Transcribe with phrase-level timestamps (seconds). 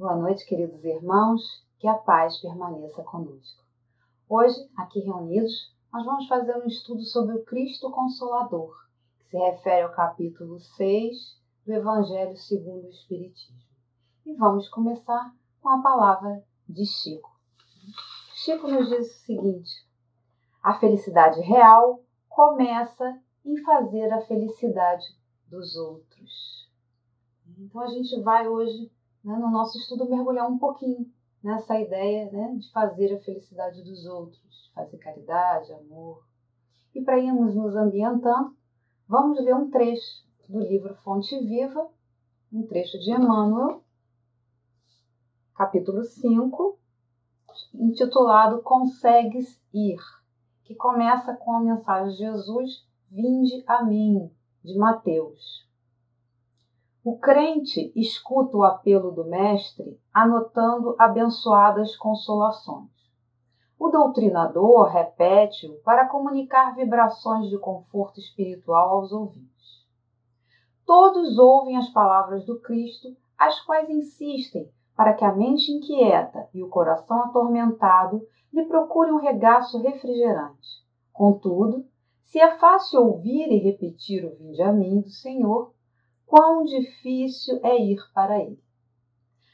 [0.00, 3.62] Boa noite, queridos irmãos, que a paz permaneça conosco.
[4.26, 8.74] Hoje, aqui reunidos, nós vamos fazer um estudo sobre o Cristo Consolador,
[9.18, 13.58] que se refere ao capítulo 6 do Evangelho segundo o Espiritismo.
[14.24, 17.38] E vamos começar com a palavra de Chico.
[18.32, 19.86] Chico nos diz o seguinte:
[20.62, 25.04] a felicidade real começa em fazer a felicidade
[25.46, 26.70] dos outros.
[27.58, 28.90] Então a gente vai hoje
[29.24, 31.10] né, no nosso estudo, mergulhar um pouquinho
[31.42, 36.24] nessa ideia né, de fazer a felicidade dos outros, fazer caridade, amor.
[36.94, 38.56] E para irmos nos ambientando,
[39.06, 41.88] vamos ler um trecho do livro Fonte Viva,
[42.52, 43.82] um trecho de Emmanuel,
[45.54, 46.78] capítulo 5,
[47.74, 50.00] intitulado Consegues Ir,
[50.64, 54.30] que começa com a mensagem de Jesus: Vinde a mim,
[54.64, 55.69] de Mateus.
[57.02, 62.90] O crente escuta o apelo do Mestre, anotando abençoadas consolações.
[63.78, 69.86] O doutrinador repete-o para comunicar vibrações de conforto espiritual aos ouvintes.
[70.84, 76.62] Todos ouvem as palavras do Cristo, as quais insistem para que a mente inquieta e
[76.62, 78.20] o coração atormentado
[78.52, 80.84] lhe procurem um regaço refrigerante.
[81.10, 81.86] Contudo,
[82.26, 85.72] se é fácil ouvir e repetir o vinde a mim do Senhor,
[86.30, 88.62] quão difícil é ir para ele.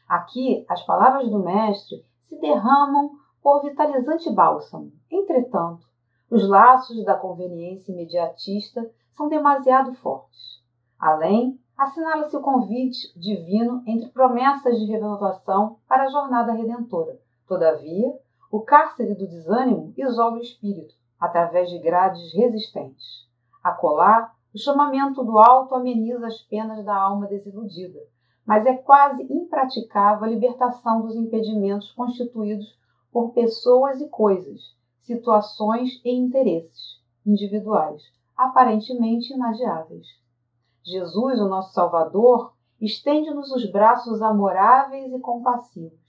[0.07, 4.93] Aqui, as palavras do Mestre se derramam por vitalizante bálsamo.
[5.11, 5.87] Entretanto,
[6.31, 10.63] os laços da conveniência imediatista são demasiado fortes.
[10.99, 17.19] Além, assinala-se o convite divino entre promessas de renovação para a jornada redentora.
[17.49, 18.13] Todavia,
[18.53, 23.27] o cárcere do desânimo isola o espírito, através de grades resistentes.
[23.65, 28.01] Acolá, o chamamento do alto ameniza as penas da alma desiludida,
[28.43, 32.75] mas é quase impraticável a libertação dos impedimentos constituídos
[33.13, 38.03] por pessoas e coisas, situações e interesses individuais,
[38.35, 40.07] aparentemente inadiáveis.
[40.83, 46.01] Jesus, o nosso Salvador, estende-nos os braços amoráveis e compassivos.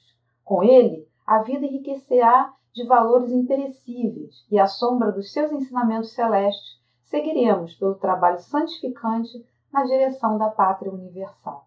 [0.45, 6.77] Com ele, a vida enriquecerá de valores imperecíveis e, à sombra dos seus ensinamentos celestes,
[7.07, 11.65] seguiremos pelo trabalho santificante na direção da pátria universal.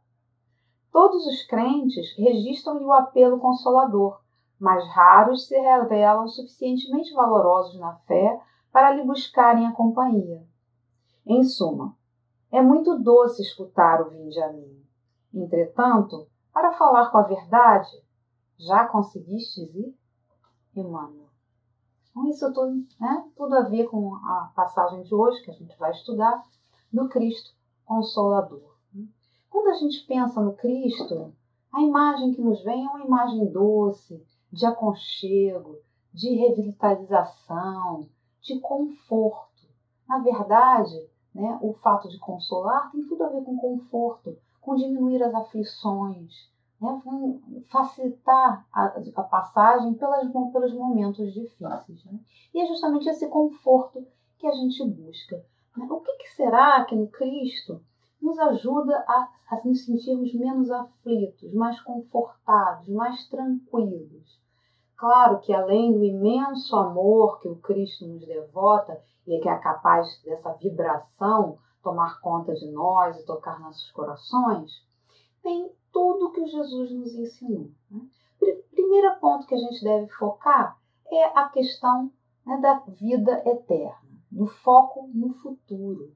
[0.93, 4.21] Todos os crentes registram-lhe o apelo consolador,
[4.59, 8.41] mas raros se revelam suficientemente valorosos na fé
[8.71, 10.45] para lhe buscarem a companhia.
[11.27, 11.97] Em suma,
[12.53, 14.84] é muito doce escutar o vinde a mim.
[15.33, 17.91] Entretanto, para falar com a verdade,
[18.59, 19.95] já conseguistes ir?
[20.77, 21.29] Emmanuel.
[22.10, 25.76] Então, isso tudo, né, tudo a ver com a passagem de hoje, que a gente
[25.78, 26.44] vai estudar,
[26.93, 27.54] do Cristo
[27.84, 28.71] Consolador.
[29.48, 31.32] Quando a gente pensa no Cristo,
[31.72, 35.78] a imagem que nos vem é uma imagem doce, de aconchego,
[36.12, 38.09] de revitalização,
[38.41, 39.69] de conforto.
[40.09, 45.22] Na verdade, né, o fato de consolar tem tudo a ver com conforto, com diminuir
[45.22, 48.86] as aflições, vão facilitar a,
[49.16, 52.04] a passagem pelas, pelos momentos difíceis.
[52.06, 52.18] Né?
[52.54, 54.06] E é justamente esse conforto
[54.38, 55.36] que a gente busca.
[55.76, 55.86] Né?
[55.91, 57.82] O que, que, será que no Cristo
[58.20, 64.41] nos ajuda a, a nos sentirmos menos aflitos, mais confortados, mais tranquilos?
[64.97, 70.20] Claro que além do imenso amor que o Cristo nos devota e que é capaz
[70.22, 74.70] dessa vibração tomar conta de nós e tocar nossos corações,
[75.42, 77.71] tem tudo que Jesus nos ensinou.
[77.91, 78.01] Né?
[78.71, 80.78] Primeiro ponto que a gente deve focar
[81.11, 82.11] é a questão
[82.47, 86.12] né, da vida eterna, do foco no futuro.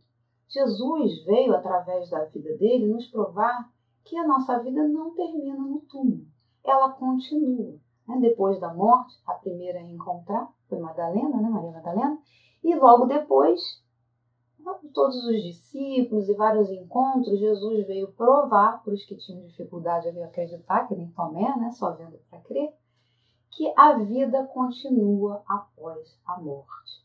[0.48, 3.70] Jesus veio, através da vida dele, nos provar
[4.04, 6.26] que a nossa vida não termina no túmulo,
[6.62, 7.78] ela continua.
[8.06, 8.18] Né?
[8.20, 11.48] Depois da morte, a primeira a encontrar foi Madalena, né?
[11.48, 12.18] Maria Madalena,
[12.62, 13.60] e logo depois
[14.92, 20.22] todos os discípulos e vários encontros, Jesus veio provar para os que tinham dificuldade de
[20.22, 22.72] acreditar, que nem Tomé, né, só vendo para crer,
[23.50, 27.04] que a vida continua após a morte.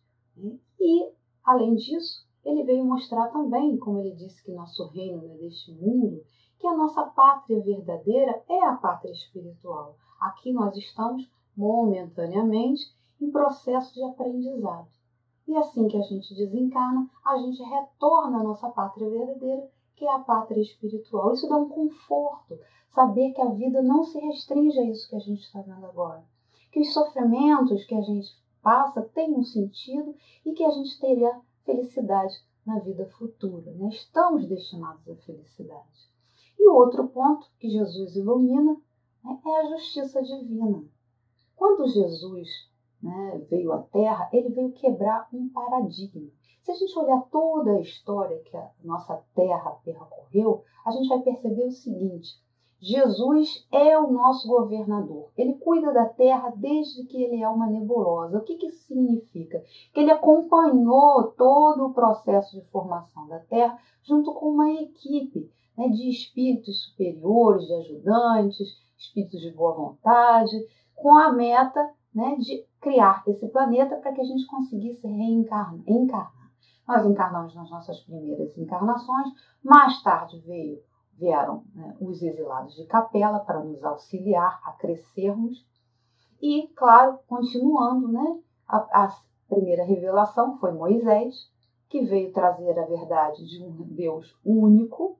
[0.79, 1.11] E,
[1.43, 6.23] além disso, ele veio mostrar também, como ele disse que nosso reino é deste mundo,
[6.57, 9.95] que a nossa pátria verdadeira é a pátria espiritual.
[10.19, 14.87] Aqui nós estamos momentaneamente em processo de aprendizado.
[15.49, 20.13] E assim que a gente desencarna, a gente retorna à nossa pátria verdadeira, que é
[20.13, 21.33] a pátria espiritual.
[21.33, 22.59] Isso dá um conforto,
[22.91, 26.23] saber que a vida não se restringe a isso que a gente está vendo agora.
[26.71, 28.31] Que os sofrimentos que a gente
[28.61, 30.15] passa têm um sentido
[30.45, 33.71] e que a gente terá felicidade na vida futura.
[33.71, 33.89] Né?
[33.89, 36.11] Estamos destinados à felicidade.
[36.59, 38.77] E o outro ponto que Jesus ilumina
[39.23, 40.83] né, é a justiça divina.
[41.55, 42.69] Quando Jesus
[43.01, 46.29] né, veio à Terra, ele veio quebrar um paradigma.
[46.61, 51.19] Se a gente olhar toda a história que a nossa Terra percorreu, a gente vai
[51.19, 52.39] perceber o seguinte:
[52.81, 55.29] Jesus é o nosso governador.
[55.37, 58.37] Ele cuida da terra desde que ele é uma nebulosa.
[58.37, 59.61] O que, que isso significa?
[59.93, 65.89] Que ele acompanhou todo o processo de formação da terra junto com uma equipe né,
[65.89, 70.57] de espíritos superiores, de ajudantes, espíritos de boa vontade,
[70.95, 75.83] com a meta né, de criar esse planeta para que a gente conseguisse reencarnar.
[75.87, 76.51] Encarnar.
[76.87, 79.27] Nós encarnamos nas nossas primeiras encarnações,
[79.63, 80.79] mais tarde veio
[81.19, 85.67] vieram né, os exilados de capela para nos auxiliar a crescermos.
[86.41, 91.51] E, claro, continuando, né, a, a primeira revelação foi Moisés,
[91.89, 95.19] que veio trazer a verdade de um Deus único,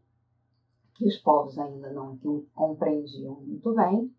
[0.94, 2.18] que os povos ainda não
[2.56, 4.14] compreendiam muito bem.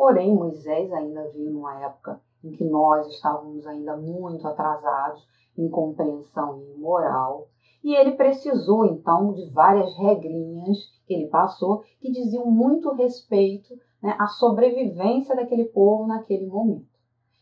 [0.00, 6.58] Porém, Moisés ainda veio numa época em que nós estávamos ainda muito atrasados em compreensão
[6.58, 7.48] e moral.
[7.84, 14.16] E ele precisou então de várias regrinhas que ele passou que diziam muito respeito né,
[14.18, 16.88] à sobrevivência daquele povo naquele momento.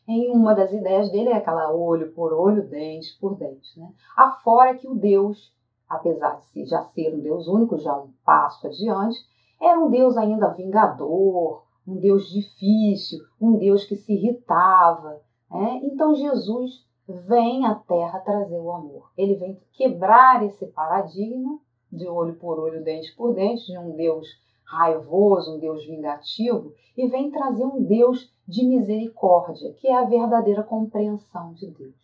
[0.08, 3.78] Em uma das ideias dele é aquela olho por olho, dente por dente.
[3.78, 3.88] Né?
[4.16, 5.54] Afora que o Deus,
[5.88, 9.16] apesar de já ser um Deus único, já um passo adiante,
[9.62, 15.20] era um Deus ainda vingador, um Deus difícil, um Deus que se irritava.
[15.50, 15.80] Né?
[15.84, 19.10] Então Jesus vem à Terra trazer o amor.
[19.16, 21.58] Ele vem quebrar esse paradigma
[21.90, 24.28] de olho por olho, dente por dente, de um Deus
[24.64, 30.62] raivoso, um Deus vingativo, e vem trazer um Deus de misericórdia, que é a verdadeira
[30.62, 31.94] compreensão de Deus,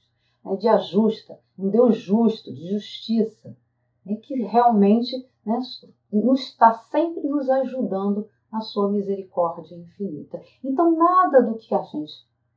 [0.43, 3.55] né, de ajusta, um Deus justo, de justiça,
[4.05, 5.15] né, que realmente
[5.45, 5.61] né,
[6.11, 10.41] nos está sempre nos ajudando na sua misericórdia infinita.
[10.63, 12.13] Então, nada do que a gente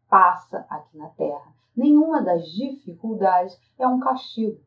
[0.07, 4.59] passa aqui na Terra, nenhuma das dificuldades é um castigo.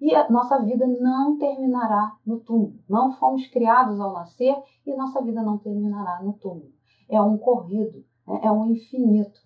[0.00, 2.78] E a nossa vida não terminará no túmulo.
[2.88, 4.56] Não fomos criados ao nascer
[4.86, 6.70] e nossa vida não terminará no túmulo.
[7.08, 8.40] É um corrido, né?
[8.44, 9.40] é um infinito.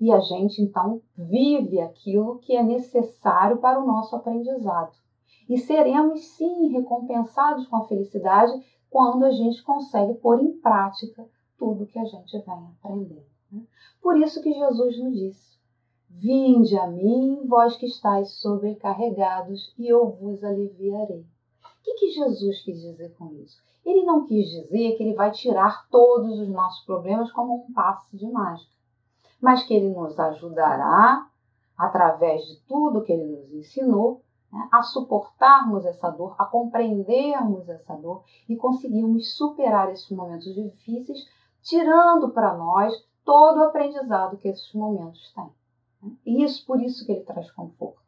[0.00, 4.92] E a gente então vive aquilo que é necessário para o nosso aprendizado.
[5.48, 8.52] E seremos sim recompensados com a felicidade
[8.94, 13.26] quando a gente consegue pôr em prática tudo que a gente vem aprendendo.
[13.50, 13.66] Né?
[14.00, 15.58] Por isso que Jesus nos disse:
[16.08, 21.22] Vinde a mim, vós que estáis sobrecarregados, e eu vos aliviarei.
[21.22, 23.60] O que, que Jesus quis dizer com isso?
[23.84, 28.16] Ele não quis dizer que ele vai tirar todos os nossos problemas como um passe
[28.16, 28.70] de mágica,
[29.40, 31.28] mas que ele nos ajudará,
[31.76, 34.22] através de tudo que ele nos ensinou,
[34.54, 41.28] né, a suportarmos essa dor, a compreendermos essa dor e conseguirmos superar esses momentos difíceis,
[41.60, 45.50] tirando para nós todo o aprendizado que esses momentos têm.
[46.24, 48.00] E isso por isso que ele traz conforto.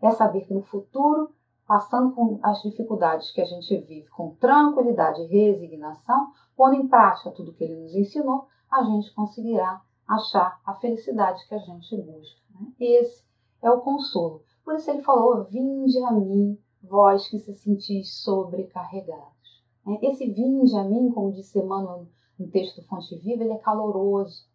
[0.00, 1.30] É saber que no futuro,
[1.66, 7.30] passando com as dificuldades que a gente vive com tranquilidade e resignação, pondo em prática
[7.30, 12.40] tudo que ele nos ensinou, a gente conseguirá achar a felicidade que a gente busca.
[12.54, 12.72] Né?
[12.80, 13.22] Esse
[13.60, 14.42] é o consolo.
[14.64, 19.62] Por isso ele falou: Vinde a mim, vós que se sentis sobrecarregados.
[19.84, 19.98] Né?
[20.02, 22.06] Esse vinde a mim, como disse Emmanuel
[22.38, 24.46] no texto Fonte Viva, ele é caloroso,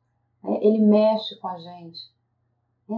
[0.44, 0.60] né?
[0.62, 2.12] ele mexe com a gente.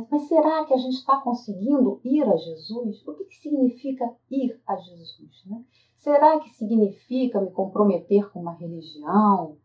[0.09, 3.05] Mas será que a gente está conseguindo ir a Jesus?
[3.05, 5.43] O que, significa ir a Jesus?
[5.45, 5.65] Né?
[5.97, 9.57] Será que significa me comprometer com uma religião,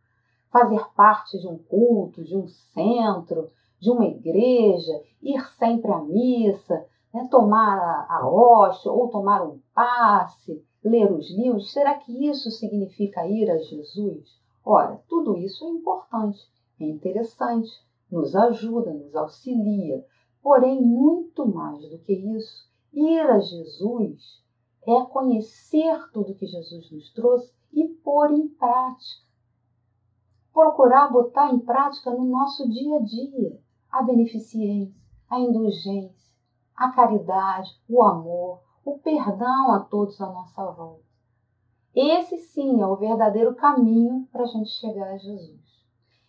[0.50, 6.85] fazer parte de um culto, de um centro, de uma igreja, ir sempre à missa,
[7.23, 7.28] né?
[7.30, 11.73] tomar a, a hóstia ou tomar um passe, ler os livros?
[11.73, 14.40] Será que isso significa ir a Jesus?
[14.64, 16.40] Ora, tudo isso é importante,
[16.80, 17.70] é interessante,
[18.11, 20.04] nos ajuda, nos auxilia,
[20.46, 24.40] Porém, muito mais do que isso, ir a Jesus
[24.87, 29.26] é conhecer tudo que Jesus nos trouxe e pôr em prática.
[30.52, 34.94] Procurar botar em prática no nosso dia a dia a beneficência,
[35.28, 36.25] a indulgência,
[36.76, 41.04] a caridade, o amor, o perdão a todos à nossa volta.
[41.95, 45.61] Esse sim é o verdadeiro caminho para a gente chegar a Jesus.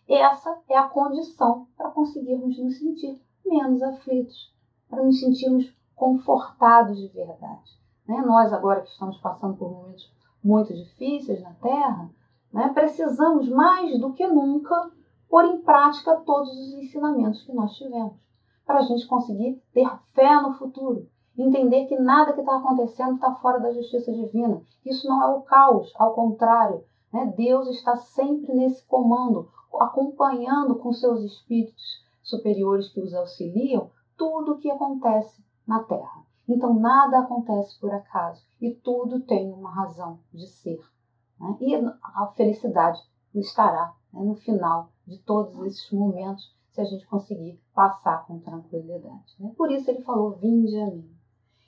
[0.08, 4.54] Essa é a condição para conseguirmos nos sentir menos aflitos,
[4.88, 7.78] para nos sentirmos confortados de verdade.
[8.06, 8.22] Né?
[8.22, 10.10] Nós, agora que estamos passando por momentos
[10.42, 12.10] muito difíceis na Terra,
[12.50, 14.90] né, precisamos mais do que nunca
[15.28, 18.14] pôr em prática todos os ensinamentos que nós tivemos,
[18.68, 21.08] para a gente conseguir ter fé no futuro,
[21.38, 24.60] entender que nada que está acontecendo está fora da justiça divina.
[24.84, 27.32] Isso não é o caos, ao contrário, né?
[27.34, 29.48] Deus está sempre nesse comando,
[29.80, 36.26] acompanhando com seus espíritos superiores que os auxiliam tudo o que acontece na Terra.
[36.46, 40.80] Então nada acontece por acaso e tudo tem uma razão de ser.
[41.40, 41.56] Né?
[41.62, 43.00] E a felicidade
[43.34, 49.34] estará né, no final de todos esses momentos se a gente conseguir passar com tranquilidade.
[49.40, 49.52] Né?
[49.56, 51.10] Por isso ele falou: Vinde a mim.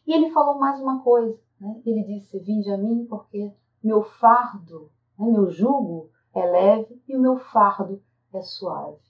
[0.07, 1.81] E ele falou mais uma coisa: né?
[1.85, 3.53] ele disse: Vinde a mim, porque
[3.83, 4.89] meu fardo,
[5.19, 8.01] né, meu jugo é leve e o meu fardo
[8.33, 9.01] é suave.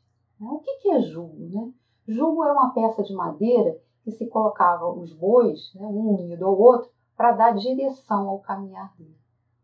[0.41, 0.49] Né?
[0.51, 1.49] O que é jugo?
[1.49, 1.73] Né?
[2.09, 6.59] Jugo era uma peça de madeira que se colocava os bois, né, um unido ao
[6.59, 9.15] outro, para dar direção ao caminhar dele.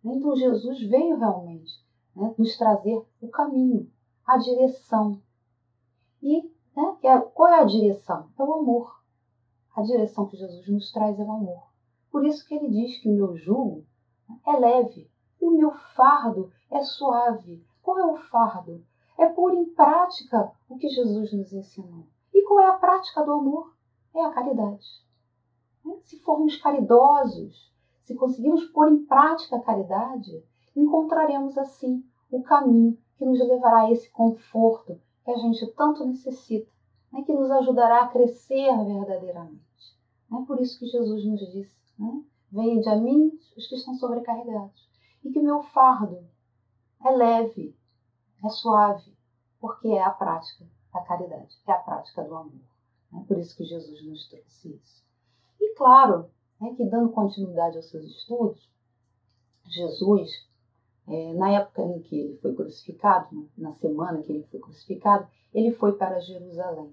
[0.05, 1.83] Então Jesus veio realmente
[2.15, 3.91] né, nos trazer o caminho,
[4.27, 5.19] a direção.
[6.27, 6.43] E
[6.75, 8.29] né, é, qual é a direção?
[8.37, 9.01] É o amor.
[9.77, 11.69] A direção que Jesus nos traz é o amor.
[12.11, 13.87] Por isso que ele diz que o meu jugo
[14.45, 15.09] é leve
[15.41, 17.65] e o meu fardo é suave.
[17.81, 18.85] Qual é o fardo?
[19.17, 22.09] É pôr em prática o que Jesus nos ensinou.
[22.35, 23.73] E qual é a prática do amor?
[24.13, 24.85] É a caridade.
[25.85, 25.97] Né?
[26.03, 33.25] Se formos caridosos, se conseguirmos pôr em prática a caridade, encontraremos assim o caminho que
[33.25, 36.71] nos levará a esse conforto que a gente tanto necessita,
[37.13, 37.21] né?
[37.25, 39.61] que nos ajudará a crescer verdadeiramente.
[40.33, 42.23] É por isso que Jesus nos disse: né?
[42.51, 44.89] Vende a mim os que estão sobrecarregados,
[45.25, 46.25] e que meu fardo
[47.05, 47.77] é leve,
[48.45, 49.13] é suave,
[49.61, 50.65] porque é a prática
[50.95, 52.63] da caridade, é a prática do amor.
[53.13, 55.05] É por isso que Jesus nos trouxe isso.
[55.61, 56.31] E claro,
[56.61, 58.71] né, que dando continuidade aos seus estudos,
[59.65, 60.49] Jesus,
[61.09, 65.73] é, na época em que ele foi crucificado, na semana que ele foi crucificado, ele
[65.73, 66.93] foi para Jerusalém.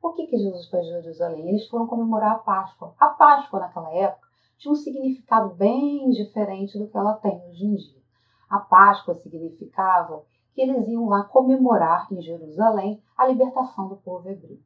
[0.00, 1.48] Por que, que Jesus foi para Jerusalém?
[1.48, 2.94] Eles foram comemorar a Páscoa.
[2.98, 4.26] A Páscoa, naquela época,
[4.58, 8.02] tinha um significado bem diferente do que ela tem hoje em dia.
[8.48, 10.22] A Páscoa significava
[10.54, 14.58] que eles iam lá comemorar em Jerusalém a libertação do povo hebreu.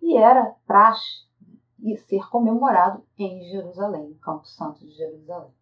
[0.00, 1.28] E era praxe
[2.08, 5.52] ser comemorado em Jerusalém, no Campo Santo de Jerusalém.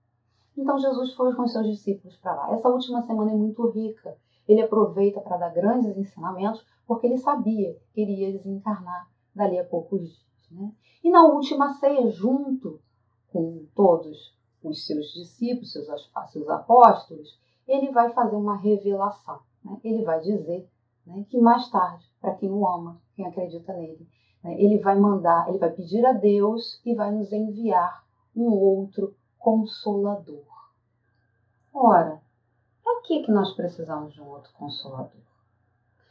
[0.58, 2.52] Então Jesus foi com seus discípulos para lá.
[2.52, 4.18] Essa última semana é muito rica.
[4.48, 10.00] Ele aproveita para dar grandes ensinamentos, porque ele sabia que iria desencarnar dali a poucos
[10.00, 10.50] dias.
[10.50, 10.72] Né?
[11.04, 12.80] E na última ceia, junto
[13.32, 15.86] com todos os seus discípulos, seus,
[16.32, 19.38] seus apóstolos, ele vai fazer uma revelação.
[19.64, 19.78] Né?
[19.84, 20.68] Ele vai dizer
[21.06, 24.08] né, que mais tarde, para quem o ama, quem acredita nele,
[24.42, 29.14] né, ele vai mandar, ele vai pedir a Deus e vai nos enviar um outro
[29.38, 30.44] consolador.
[31.72, 32.20] Ora,
[32.84, 35.28] para que, que nós precisamos de um outro consolador?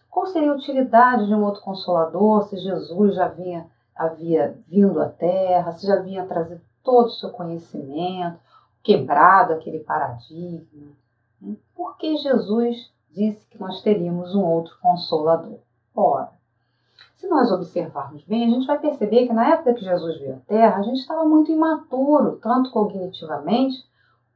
[0.10, 5.10] Qual seria a utilidade de um outro consolador se Jesus já vinha, havia vindo à
[5.10, 8.39] Terra, se já havia trazido todo o seu conhecimento,
[8.81, 10.93] quebrado aquele paradigma?
[11.75, 15.60] Por que Jesus disse que nós teríamos um outro consolador?
[15.96, 16.31] Ora,
[17.18, 20.40] se nós observarmos bem, a gente vai perceber que na época que Jesus veio à
[20.48, 23.84] Terra, a gente estava muito imaturo, tanto cognitivamente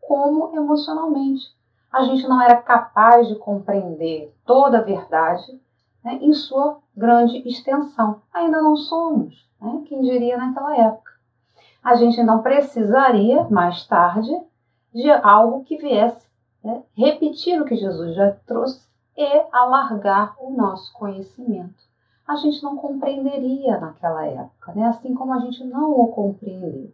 [0.01, 1.55] como emocionalmente.
[1.91, 5.61] A gente não era capaz de compreender toda a verdade
[6.03, 8.19] né, em sua grande extensão.
[8.33, 11.11] Ainda não somos, né, quem diria naquela época.
[11.83, 14.35] A gente então precisaria, mais tarde,
[14.91, 16.27] de algo que viesse
[16.63, 21.90] né, repetir o que Jesus já trouxe e alargar o nosso conhecimento
[22.31, 24.85] a gente não compreenderia naquela época, né?
[24.87, 26.91] assim como a gente não o compreendeu.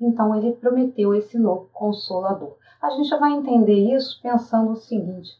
[0.00, 2.56] Então ele prometeu esse novo consolador.
[2.80, 5.30] A gente vai entender isso pensando o seguinte: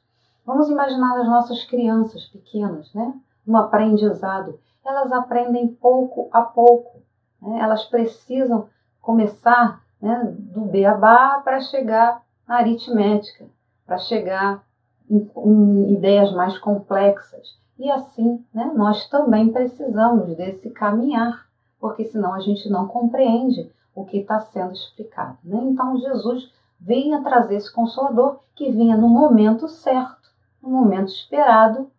[0.45, 3.15] vamos imaginar as nossas crianças pequenas, né?
[3.47, 7.03] No aprendizado, elas aprendem pouco a pouco.
[7.43, 7.59] Né?
[7.61, 8.69] Elas precisam
[9.03, 13.47] começar né, do beabá para chegar na aritmética,
[13.87, 14.65] para chegar
[15.11, 17.59] em, em ideias mais complexas.
[17.79, 21.47] E assim, né, nós também precisamos desse caminhar,
[21.79, 25.39] porque senão a gente não compreende o que está sendo explicado.
[25.45, 25.59] Né?
[25.63, 30.31] Então, Jesus vinha trazer esse consolador que vinha no momento certo,
[30.63, 31.91] no momento esperado,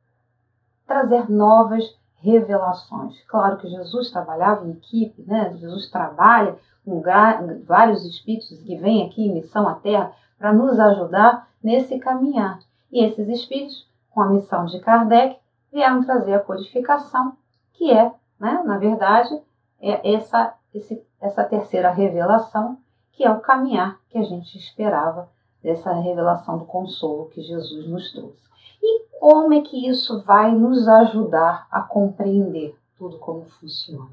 [0.86, 3.19] trazer novas revelações.
[3.27, 5.55] Claro que Jesus trabalhava em equipe, né?
[5.57, 7.01] Jesus trabalha com
[7.65, 12.60] vários espíritos que vêm aqui em missão à Terra para nos ajudar nesse caminhar.
[12.91, 15.38] E esses espíritos, com a missão de Kardec,
[15.77, 17.38] vieram trazer a codificação,
[17.74, 19.29] que é, né, na verdade,
[19.79, 22.79] é essa, esse, essa terceira revelação,
[23.12, 25.29] que é o caminhar que a gente esperava
[25.62, 28.41] dessa revelação do consolo que Jesus nos trouxe.
[28.81, 34.10] E como é que isso vai nos ajudar a compreender tudo como funciona?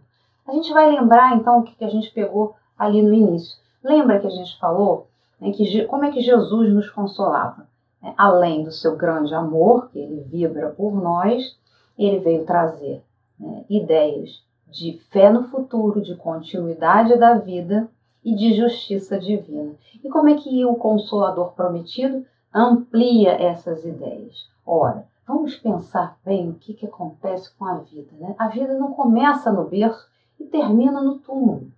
[0.46, 3.58] A gente vai lembrar então o que a gente pegou ali no início.
[3.82, 5.06] Lembra que a gente falou
[5.40, 7.66] né, que como é que Jesus nos consolava?
[8.04, 11.58] Né, além do seu grande amor, que ele vibra por nós,
[11.98, 13.02] ele veio trazer
[13.40, 17.88] né, ideias de fé no futuro, de continuidade da vida
[18.22, 19.72] e de justiça divina.
[20.02, 24.46] E como é que o Consolador prometido amplia essas ideias?
[24.66, 28.10] Ora, vamos pensar bem o que, que acontece com a vida.
[28.18, 28.34] Né?
[28.38, 30.06] A vida não começa no berço
[30.38, 31.68] e termina no túmulo.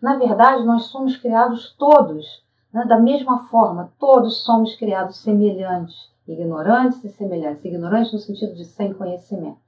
[0.00, 7.08] Na verdade, nós somos criados todos da mesma forma, todos somos criados semelhantes, ignorantes e
[7.08, 7.64] semelhantes.
[7.64, 9.58] Ignorantes no sentido de sem conhecimento.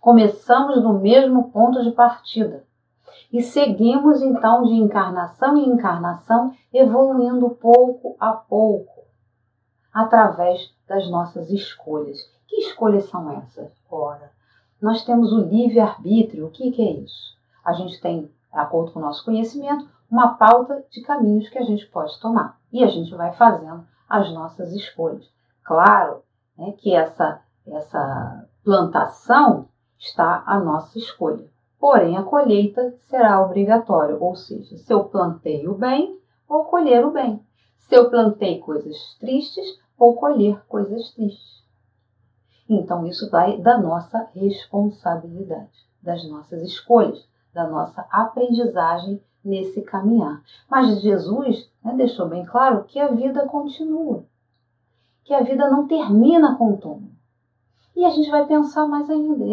[0.00, 2.64] Começamos no mesmo ponto de partida
[3.32, 9.02] e seguimos então de encarnação em encarnação, evoluindo pouco a pouco,
[9.92, 12.18] através das nossas escolhas.
[12.46, 13.72] Que escolhas são essas?
[13.90, 14.30] Ora,
[14.80, 16.46] nós temos o livre-arbítrio.
[16.46, 17.36] O que, que é isso?
[17.64, 21.64] A gente tem, de acordo com o nosso conhecimento, uma pauta de caminhos que a
[21.64, 22.58] gente pode tomar.
[22.72, 25.28] E a gente vai fazendo as nossas escolhas.
[25.64, 26.22] Claro
[26.56, 29.68] né, que essa, essa plantação
[29.98, 31.48] está a nossa escolha.
[31.80, 36.18] Porém, a colheita será obrigatória, ou seja, se eu plantei o bem,
[36.48, 37.44] vou colher o bem.
[37.76, 41.64] Se eu plantei coisas tristes, vou colher coisas tristes.
[42.68, 50.42] Então, isso vai da nossa responsabilidade, das nossas escolhas, da nossa aprendizagem nesse caminhar.
[50.68, 54.24] Mas Jesus né, deixou bem claro que a vida continua,
[55.24, 57.14] que a vida não termina com o túmulo.
[57.96, 59.44] E a gente vai pensar mais ainda.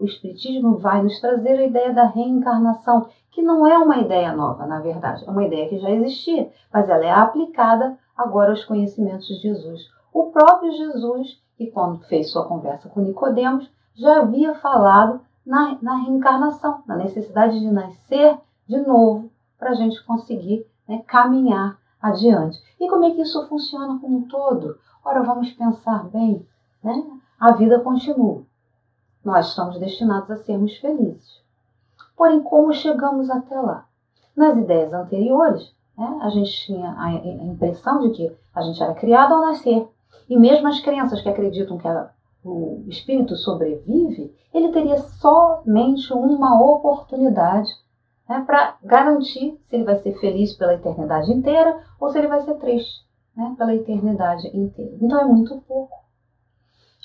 [0.00, 4.66] O Espiritismo vai nos trazer a ideia da reencarnação, que não é uma ideia nova,
[4.66, 9.26] na verdade, é uma ideia que já existia, mas ela é aplicada agora aos conhecimentos
[9.26, 9.88] de Jesus.
[10.12, 15.20] O próprio Jesus, que quando fez sua conversa com Nicodemos, já havia falado
[15.50, 18.38] na, na reencarnação, na necessidade de nascer
[18.68, 19.28] de novo
[19.58, 22.62] para a gente conseguir né, caminhar adiante.
[22.78, 24.78] E como é que isso funciona como um todo?
[25.04, 26.46] Ora, vamos pensar bem,
[26.84, 27.04] né?
[27.38, 28.42] A vida continua.
[29.24, 31.42] Nós estamos destinados a sermos felizes.
[32.16, 33.86] Porém, como chegamos até lá?
[34.36, 39.34] Nas ideias anteriores, né, a gente tinha a impressão de que a gente era criado
[39.34, 39.88] ao nascer.
[40.28, 42.10] E mesmo as crianças que acreditam que a,
[42.44, 47.70] o espírito sobrevive, ele teria somente uma oportunidade
[48.28, 52.40] né, para garantir se ele vai ser feliz pela eternidade inteira ou se ele vai
[52.42, 53.04] ser triste
[53.36, 54.96] né, pela eternidade inteira.
[55.00, 55.98] Então é muito pouco.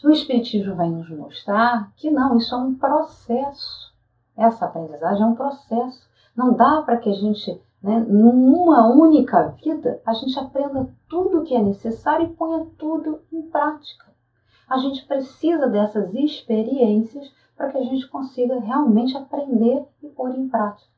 [0.04, 3.94] O Espiritismo vai nos mostrar que não, isso é um processo.
[4.38, 6.08] Essa aprendizagem é um processo.
[6.36, 11.44] Não dá para que a gente, né, numa única vida, a gente aprenda tudo o
[11.44, 14.06] que é necessário e ponha tudo em prática.
[14.70, 20.50] A gente precisa dessas experiências para que a gente consiga realmente aprender e pôr em
[20.50, 20.90] prática.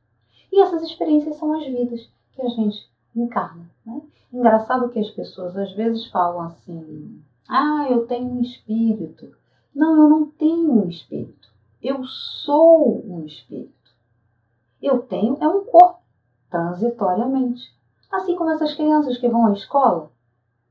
[0.52, 3.70] E essas experiências são as vidas que a gente encarna.
[3.86, 4.02] Né?
[4.32, 9.32] Engraçado que as pessoas às vezes falam assim: ah, eu tenho um espírito.
[9.74, 11.50] Não, eu não tenho um espírito.
[11.82, 13.74] Eu sou um espírito.
[14.82, 16.02] Eu tenho é um corpo,
[16.50, 17.76] transitoriamente.
[18.12, 20.12] Assim como essas crianças que vão à escola.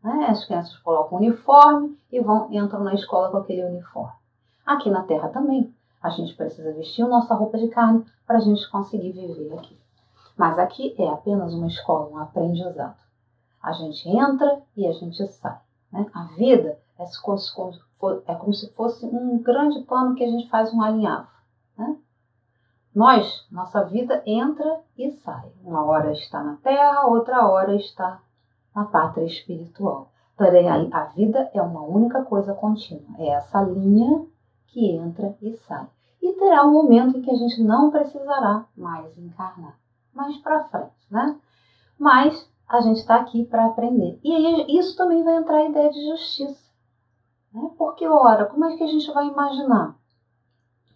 [0.06, 0.26] Né?
[0.26, 4.14] As crianças colocam uniforme e vão entram na escola com aquele uniforme.
[4.64, 5.74] Aqui na Terra também.
[6.00, 9.76] A gente precisa vestir nossa roupa de carne para a gente conseguir viver aqui.
[10.36, 12.94] Mas aqui é apenas uma escola, um aprendizado.
[13.60, 15.58] A gente entra e a gente sai.
[15.90, 16.06] Né?
[16.14, 17.52] A vida é como, se,
[18.28, 21.26] é como se fosse um grande pano que a gente faz um alinhavo.
[21.76, 21.96] Né?
[22.94, 25.50] Nós, nossa vida entra e sai.
[25.64, 28.20] Uma hora está na terra, outra hora está
[28.76, 30.12] na pátria espiritual.
[30.36, 33.16] Porém, a vida é uma única coisa contínua.
[33.18, 34.26] É essa linha
[34.66, 35.86] que entra e sai.
[36.20, 39.78] E terá um momento em que a gente não precisará mais encarnar.
[40.12, 41.40] Mais para frente, né?
[41.98, 44.20] Mas a gente está aqui para aprender.
[44.22, 46.70] E aí, isso também vai entrar a ideia de justiça.
[47.54, 47.70] Né?
[47.78, 49.96] Porque, ora, como é que a gente vai imaginar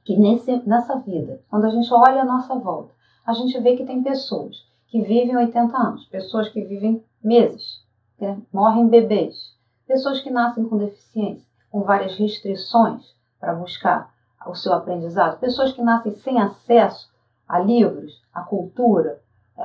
[0.05, 2.93] que nesse, nessa vida, quando a gente olha a nossa volta,
[3.25, 7.83] a gente vê que tem pessoas que vivem 80 anos, pessoas que vivem meses,
[8.19, 8.41] né?
[8.53, 14.13] morrem bebês, pessoas que nascem com deficiência, com várias restrições para buscar
[14.47, 17.11] o seu aprendizado, pessoas que nascem sem acesso
[17.49, 19.21] a livros, à cultura,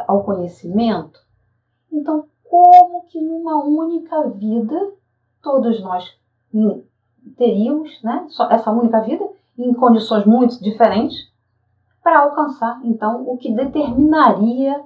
[0.08, 1.20] ao conhecimento,
[1.92, 4.92] então, como que numa única vida
[5.42, 6.18] todos nós
[7.38, 11.32] teríamos né, essa única vida em condições muito diferentes
[12.04, 14.84] para alcançar então o que determinaria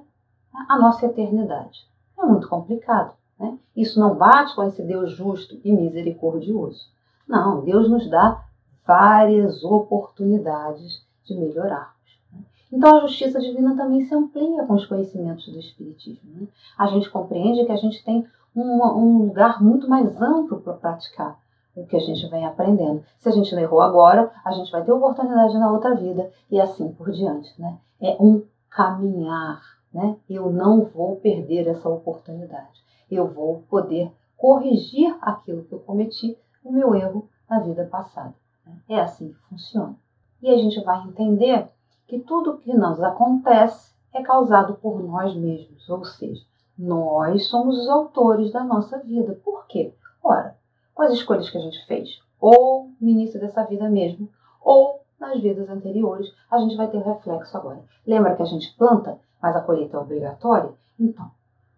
[0.52, 1.86] a nossa eternidade?
[2.18, 3.14] É muito complicado.
[3.38, 3.58] Né?
[3.76, 6.86] Isso não bate com esse Deus justo e misericordioso.
[7.26, 8.44] Não, Deus nos dá
[8.86, 12.18] várias oportunidades de melhorarmos.
[12.32, 12.40] Né?
[12.72, 16.30] Então a justiça divina também se amplia com os conhecimentos do Espiritismo.
[16.34, 16.48] Né?
[16.76, 21.38] A gente compreende que a gente tem um, um lugar muito mais amplo para praticar
[21.74, 23.02] o que a gente vem aprendendo.
[23.18, 26.60] Se a gente não errou agora, a gente vai ter oportunidade na outra vida e
[26.60, 27.52] assim por diante.
[27.60, 27.78] Né?
[28.00, 29.62] É um caminhar.
[29.92, 30.16] Né?
[30.28, 32.80] Eu não vou perder essa oportunidade.
[33.10, 38.34] Eu vou poder corrigir aquilo que eu cometi, o meu erro na vida passada.
[38.64, 38.80] Né?
[38.88, 39.96] É assim que funciona.
[40.40, 41.68] E a gente vai entender
[42.06, 46.44] que tudo que nos acontece é causado por nós mesmos, ou seja,
[46.76, 49.38] nós somos os autores da nossa vida.
[49.44, 49.94] Por quê?
[50.22, 50.56] Ora,
[50.94, 54.28] com as escolhas que a gente fez, ou no início dessa vida mesmo,
[54.60, 57.84] ou nas vidas anteriores, a gente vai ter o reflexo agora.
[58.06, 60.72] Lembra que a gente planta, mas a colheita é obrigatória?
[60.98, 61.30] Então,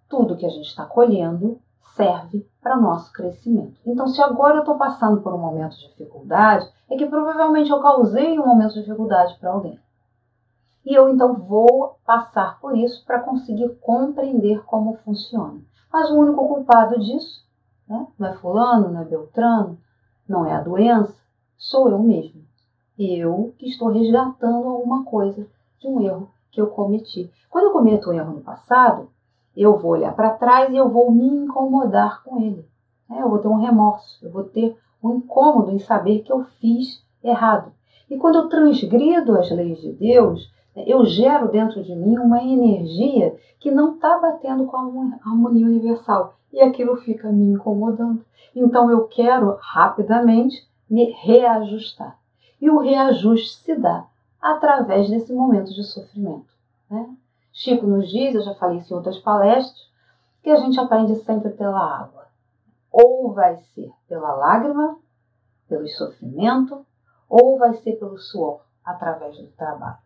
[0.09, 1.59] tudo que a gente está colhendo
[1.97, 3.79] serve para nosso crescimento.
[3.85, 7.81] Então, se agora eu estou passando por um momento de dificuldade, é que provavelmente eu
[7.81, 9.79] causei um momento de dificuldade para alguém.
[10.85, 15.61] E eu então vou passar por isso para conseguir compreender como funciona.
[15.93, 17.45] Mas o único culpado disso
[17.89, 18.07] né?
[18.19, 19.79] não é fulano, não é Beltrano,
[20.29, 21.15] não é a doença,
[21.57, 22.43] sou eu mesmo.
[22.99, 25.47] Eu que estou resgatando alguma coisa
[25.81, 27.31] de um erro que eu cometi.
[27.51, 29.09] Quando eu cometo um erro no passado,
[29.57, 32.67] eu vou olhar para trás e eu vou me incomodar com ele.
[33.09, 33.21] Né?
[33.21, 37.03] Eu vou ter um remorso, eu vou ter um incômodo em saber que eu fiz
[37.23, 37.73] errado.
[38.11, 43.37] E quando eu transgrido as leis de Deus, eu gero dentro de mim uma energia
[43.59, 48.25] que não está batendo com a harmonia universal e aquilo fica me incomodando.
[48.55, 52.19] Então eu quero rapidamente me reajustar.
[52.63, 54.07] E o reajuste se dá
[54.41, 56.47] através desse momento de sofrimento.
[56.89, 57.13] Né?
[57.53, 59.91] Chico nos diz, eu já falei isso em outras palestras,
[60.45, 62.29] que a gente aprende sempre pela água.
[62.93, 64.97] Ou vai ser pela lágrima,
[65.69, 66.87] pelo sofrimento,
[67.29, 69.99] ou vai ser pelo suor, através do trabalho.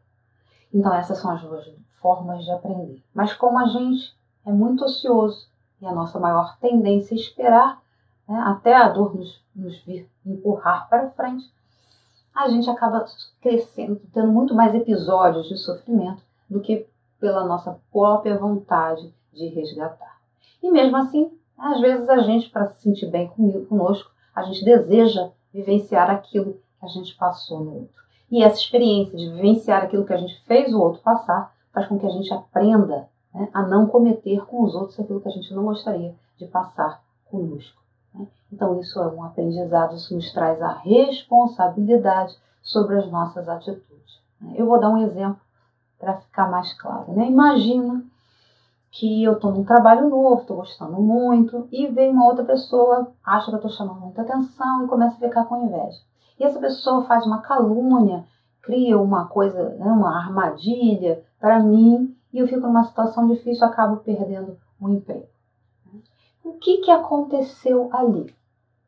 [0.72, 3.04] Então, essas são as duas formas de aprender.
[3.12, 4.16] Mas, como a gente
[4.46, 5.46] é muito ocioso
[5.78, 7.82] e a nossa maior tendência é esperar
[8.26, 11.54] né, até a dor nos, nos vir empurrar para frente,
[12.36, 13.06] a gente acaba
[13.40, 16.86] crescendo, tendo muito mais episódios de sofrimento do que
[17.18, 20.20] pela nossa própria vontade de resgatar.
[20.62, 23.32] E mesmo assim, às vezes a gente, para se sentir bem
[23.68, 28.04] conosco, a gente deseja vivenciar aquilo que a gente passou no outro.
[28.30, 31.98] E essa experiência de vivenciar aquilo que a gente fez o outro passar faz com
[31.98, 35.54] que a gente aprenda né, a não cometer com os outros aquilo que a gente
[35.54, 37.85] não gostaria de passar conosco.
[38.52, 44.20] Então, isso é um aprendizado, isso nos traz a responsabilidade sobre as nossas atitudes.
[44.40, 44.54] Né?
[44.56, 45.40] Eu vou dar um exemplo
[45.98, 47.12] para ficar mais claro.
[47.12, 47.26] Né?
[47.28, 48.04] Imagina
[48.90, 53.46] que eu estou num trabalho novo, estou gostando muito, e vem uma outra pessoa, acha
[53.46, 55.98] que eu estou chamando muita atenção e começa a ficar com inveja.
[56.38, 58.24] E essa pessoa faz uma calúnia,
[58.62, 63.98] cria uma coisa, né, uma armadilha para mim, e eu fico numa situação difícil, acabo
[63.98, 65.26] perdendo o emprego.
[66.46, 68.32] O que, que aconteceu ali?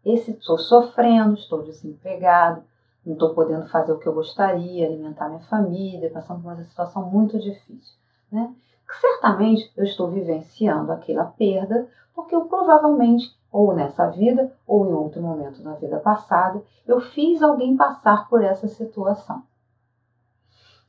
[0.04, 2.62] Esse estou sofrendo, estou desempregado,
[3.04, 7.10] não estou podendo fazer o que eu gostaria, alimentar minha família, passando por uma situação
[7.10, 7.96] muito difícil.
[8.30, 8.54] Né?
[9.00, 15.20] Certamente eu estou vivenciando aquela perda, porque eu provavelmente ou nessa vida, ou em outro
[15.20, 19.42] momento na vida passada, eu fiz alguém passar por essa situação.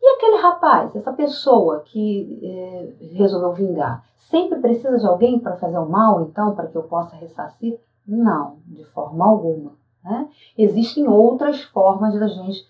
[0.02, 5.78] E aquele rapaz, essa pessoa que eh, resolveu vingar, sempre precisa de alguém para fazer
[5.78, 7.78] o mal, então, para que eu possa ressarcir?
[8.08, 9.74] Não, de forma alguma.
[10.04, 10.30] Né?
[10.58, 12.66] Existem outras formas da gente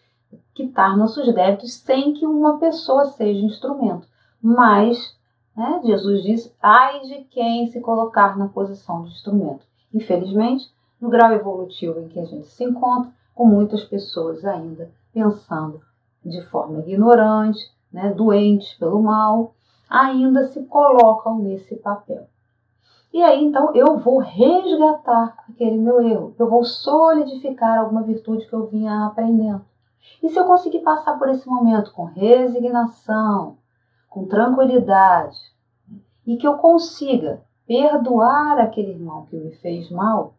[0.54, 4.08] quitar nossos débitos sem que uma pessoa seja instrumento.
[4.42, 5.16] Mas,
[5.56, 9.66] né, Jesus diz: ai de quem se colocar na posição de instrumento.
[9.94, 15.82] Infelizmente, no grau evolutivo em que a gente se encontra, com muitas pessoas ainda pensando
[16.24, 17.60] de forma ignorante,
[17.92, 19.54] né, doentes pelo mal,
[19.90, 22.28] ainda se colocam nesse papel.
[23.12, 28.54] E aí então eu vou resgatar aquele meu erro, eu vou solidificar alguma virtude que
[28.54, 29.66] eu vinha aprendendo.
[30.22, 33.58] E se eu conseguir passar por esse momento com resignação,
[34.10, 35.38] com tranquilidade,
[36.26, 40.36] e que eu consiga perdoar aquele irmão que me fez mal,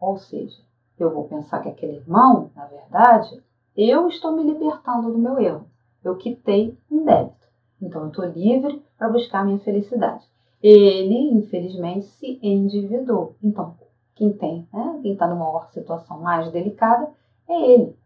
[0.00, 0.60] ou seja,
[0.98, 3.42] eu vou pensar que aquele irmão, na verdade,
[3.76, 5.66] eu estou me libertando do meu erro.
[6.04, 7.46] Eu quitei um débito.
[7.80, 10.24] Então eu estou livre para buscar minha felicidade.
[10.62, 13.34] Ele, infelizmente, se endividou.
[13.42, 13.74] Então,
[14.14, 17.10] quem tem, né, quem está numa situação mais delicada
[17.48, 17.96] é ele.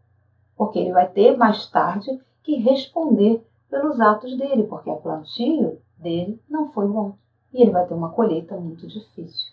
[0.55, 6.41] Porque ele vai ter mais tarde que responder pelos atos dele, porque o plantio dele
[6.49, 7.13] não foi bom
[7.53, 9.51] e ele vai ter uma colheita muito difícil.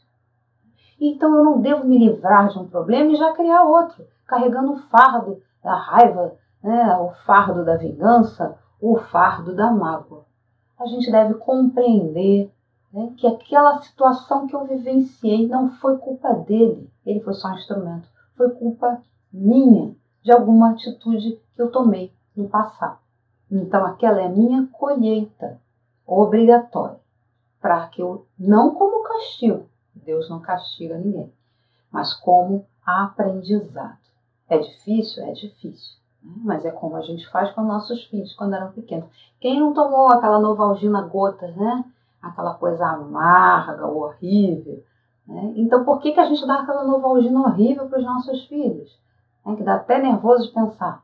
[1.01, 4.79] Então eu não devo me livrar de um problema e já criar outro, carregando o
[4.89, 10.27] fardo da raiva, né, o fardo da vingança, o fardo da mágoa.
[10.79, 12.53] A gente deve compreender
[12.93, 17.55] né, que aquela situação que eu vivenciei não foi culpa dele, ele foi só um
[17.55, 22.99] instrumento, foi culpa minha, de alguma atitude que eu tomei no passado.
[23.51, 25.61] Então, aquela é minha colheita
[26.07, 27.01] obrigatória,
[27.61, 31.33] para que eu, não como castigo, Deus não castiga ninguém,
[31.91, 34.04] mas como aprendizado.
[34.49, 35.25] É difícil?
[35.25, 35.97] É difícil.
[36.23, 39.09] Mas é como a gente faz com nossos filhos quando eram pequenos.
[39.41, 41.85] Quem não tomou aquela novalgina gotas, né?
[42.23, 44.83] aquela coisa amarga, horrível.
[45.27, 45.53] Né?
[45.57, 48.99] Então, por que, que a gente dá aquela novalgina horrível para os nossos filhos?
[49.47, 51.03] É que dá até nervoso de pensar.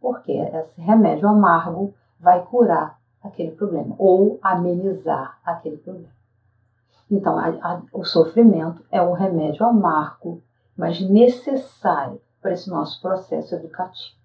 [0.00, 6.14] Porque esse remédio amargo vai curar aquele problema ou amenizar aquele problema.
[7.10, 10.42] Então, a, a, o sofrimento é um remédio amargo,
[10.76, 14.16] mas necessário para esse nosso processo educativo.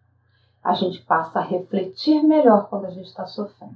[0.63, 3.75] A gente passa a refletir melhor quando a gente está sofrendo.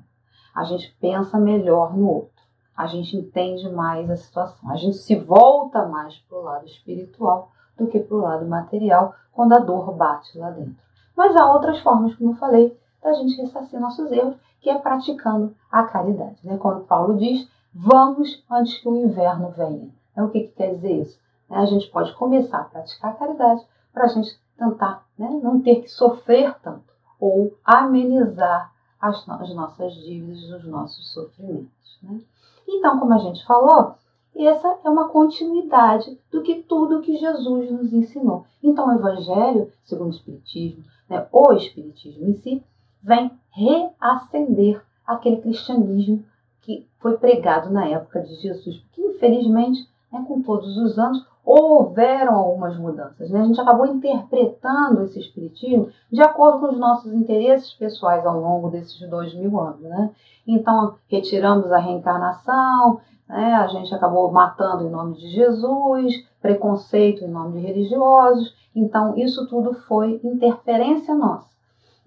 [0.54, 2.36] A gente pensa melhor no outro
[2.76, 7.52] a gente entende mais a situação, a gente se volta mais para o lado espiritual
[7.78, 10.76] do que para o lado material quando a dor bate lá dentro.
[11.16, 15.56] Mas há outras formas, como eu falei, da gente ressarcir nossos erros, que é praticando
[15.72, 16.38] a caridade.
[16.44, 16.58] Né?
[16.58, 19.90] Quando Paulo diz, vamos antes que o inverno venha.
[20.16, 21.20] É o que, que quer dizer isso?
[21.50, 25.82] A gente pode começar a praticar a caridade para a gente tentar né, não ter
[25.82, 31.98] que sofrer tanto ou amenizar as, as nossas dívidas, os nossos sofrimentos.
[32.04, 32.20] Né?
[32.68, 33.96] Então, como a gente falou,
[34.36, 38.46] essa é uma continuidade do que tudo que Jesus nos ensinou.
[38.62, 42.64] Então, o Evangelho, segundo o Espiritismo, né, o Espiritismo em si,
[43.02, 46.26] vem reacender aquele cristianismo
[46.62, 52.34] que foi pregado na época de Jesus, que infelizmente, né, com todos os anos, houveram
[52.34, 53.30] algumas mudanças.
[53.30, 53.40] Né?
[53.40, 58.70] A gente acabou interpretando esse espiritismo de acordo com os nossos interesses pessoais ao longo
[58.70, 59.82] desses dois mil anos.
[59.82, 60.10] Né?
[60.48, 63.54] Então, retiramos a reencarnação, né?
[63.54, 68.56] a gente acabou matando em nome de Jesus, preconceito em nome de religiosos.
[68.76, 71.50] Então, isso tudo foi interferência nossa.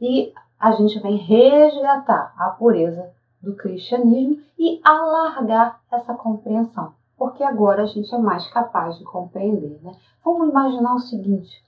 [0.01, 7.83] E a gente vem resgatar a pureza do cristianismo e alargar essa compreensão porque agora
[7.83, 9.81] a gente é mais capaz de compreender.
[9.83, 9.93] Né?
[10.25, 11.65] Vamos imaginar o seguinte,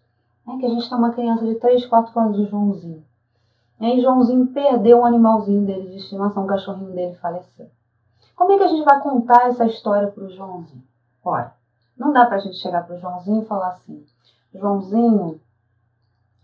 [0.47, 3.05] né, que a gente tem uma criança de 3, 4 anos, o Joãozinho.
[3.81, 7.69] E aí Joãozinho perdeu um animalzinho dele de estimação, o cachorrinho dele faleceu.
[8.37, 10.85] Como é que a gente vai contar essa história para o Joãozinho?
[11.25, 11.53] Ora,
[11.99, 14.05] não dá para a gente chegar para o Joãozinho e falar assim,
[14.55, 15.41] Joãozinho,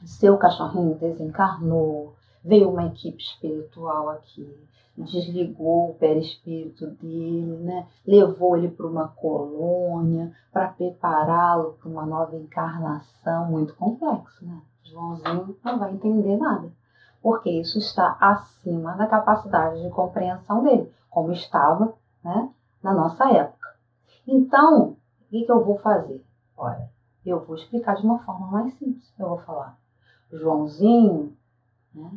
[0.05, 2.16] seu cachorrinho desencarnou,
[2.47, 4.49] veio uma equipe espiritual aqui,
[4.97, 7.87] desligou o perispírito dele, né?
[8.07, 14.47] levou ele para uma colônia para prepará-lo para uma nova encarnação muito complexo.
[14.47, 14.61] Né?
[14.85, 16.71] Joãozinho não vai entender nada,
[17.21, 21.93] porque isso está acima da capacidade de compreensão dele, como estava
[22.25, 22.49] né,
[22.83, 23.75] na nossa época.
[24.27, 24.97] Então, o
[25.31, 26.25] que, que eu vou fazer?
[26.57, 26.89] Olha,
[27.25, 29.13] eu vou explicar de uma forma mais simples.
[29.19, 29.77] Eu vou falar,
[30.33, 31.37] Joãozinho,
[31.93, 32.11] né,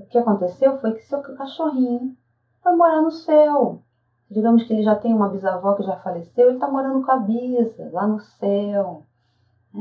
[0.00, 2.16] o que aconteceu foi que seu cachorrinho
[2.62, 3.82] foi morar no céu.
[4.30, 7.16] Digamos que ele já tem uma bisavó que já faleceu, ele está morando com a
[7.16, 9.04] bisa, lá no céu.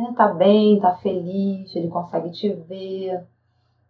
[0.09, 0.39] Está né?
[0.39, 3.25] bem, está feliz, ele consegue te ver,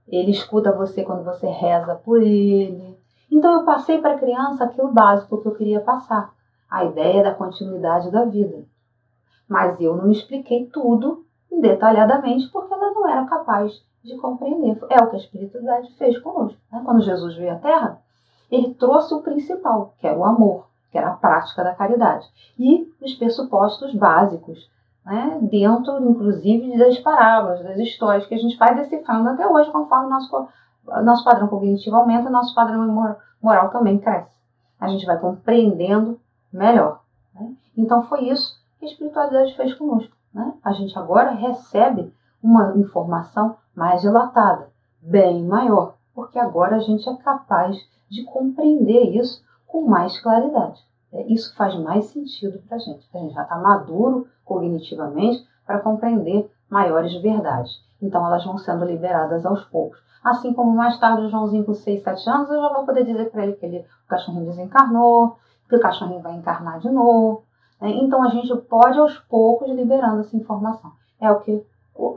[0.07, 2.97] ele escuta você quando você reza por ele.
[3.31, 6.33] Então eu passei para a criança aquilo básico que eu queria passar,
[6.69, 8.63] a ideia da continuidade da vida.
[9.47, 14.77] Mas eu não expliquei tudo detalhadamente porque ela não era capaz de compreender.
[14.89, 16.59] É o que a espiritualidade fez conosco.
[16.71, 16.81] Né?
[16.83, 18.01] Quando Jesus veio à Terra,
[18.51, 22.91] ele trouxe o principal, que era o amor, que era a prática da caridade, e
[23.01, 24.69] os pressupostos básicos,
[25.05, 25.38] né?
[25.41, 30.09] dentro, inclusive, das parábolas, das histórias que a gente vai decifrando até hoje, conforme o
[30.09, 30.47] nosso,
[31.03, 34.38] nosso padrão cognitivo aumenta, nosso padrão moral também cresce.
[34.79, 36.19] A gente vai compreendendo
[36.51, 37.01] melhor.
[37.35, 37.53] Né?
[37.77, 40.15] Então, foi isso que a espiritualidade fez conosco.
[40.33, 40.53] Né?
[40.63, 44.69] A gente agora recebe uma informação mais dilatada,
[45.01, 47.77] bem maior, porque agora a gente é capaz
[48.09, 50.85] de compreender isso com mais claridade.
[51.13, 53.07] É, isso faz mais sentido para a gente.
[53.13, 57.81] A gente já está maduro cognitivamente para compreender maiores verdades.
[58.01, 59.97] Então elas vão sendo liberadas aos poucos.
[60.21, 63.31] Assim como mais tarde o Joãozinho com 6, 7 anos, eu já vou poder dizer
[63.31, 65.37] para ele que ele, o cachorrinho desencarnou,
[65.69, 67.43] que o cachorrinho vai encarnar de novo.
[67.79, 67.91] Né?
[67.91, 70.91] Então a gente pode aos poucos liberando essa informação.
[71.21, 71.65] É o que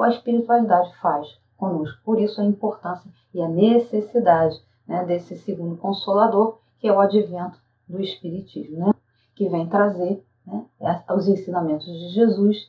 [0.01, 2.01] a espiritualidade faz conosco.
[2.05, 7.57] Por isso a importância e a necessidade né, desse segundo consolador, que é o advento
[7.88, 8.92] do Espiritismo, né,
[9.37, 10.66] que vem trazer né,
[11.09, 12.68] os ensinamentos de Jesus,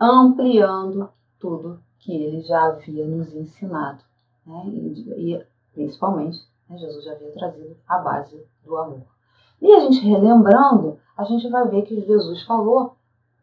[0.00, 4.02] ampliando tudo que ele já havia nos ensinado,
[4.44, 6.78] né, e, e principalmente Né?
[6.78, 9.06] Jesus já havia trazido a base do amor.
[9.60, 12.96] E a gente relembrando, a gente vai ver que Jesus falou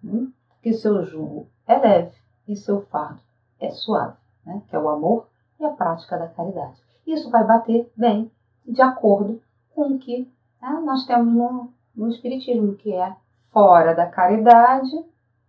[0.04, 0.28] né,
[0.62, 3.22] que seu jugo é leve e seu fardo
[3.62, 4.18] é suave,
[4.50, 4.62] né?
[4.68, 5.28] que é o amor
[5.60, 6.82] e a prática da caridade.
[7.06, 8.32] Isso vai bater bem
[8.66, 9.42] de acordo
[9.74, 10.32] com o que
[10.62, 13.16] né, nós temos no, no Espiritismo, que é
[13.52, 15.06] fora da caridade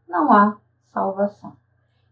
[0.06, 0.56] não há
[0.92, 1.52] salvação.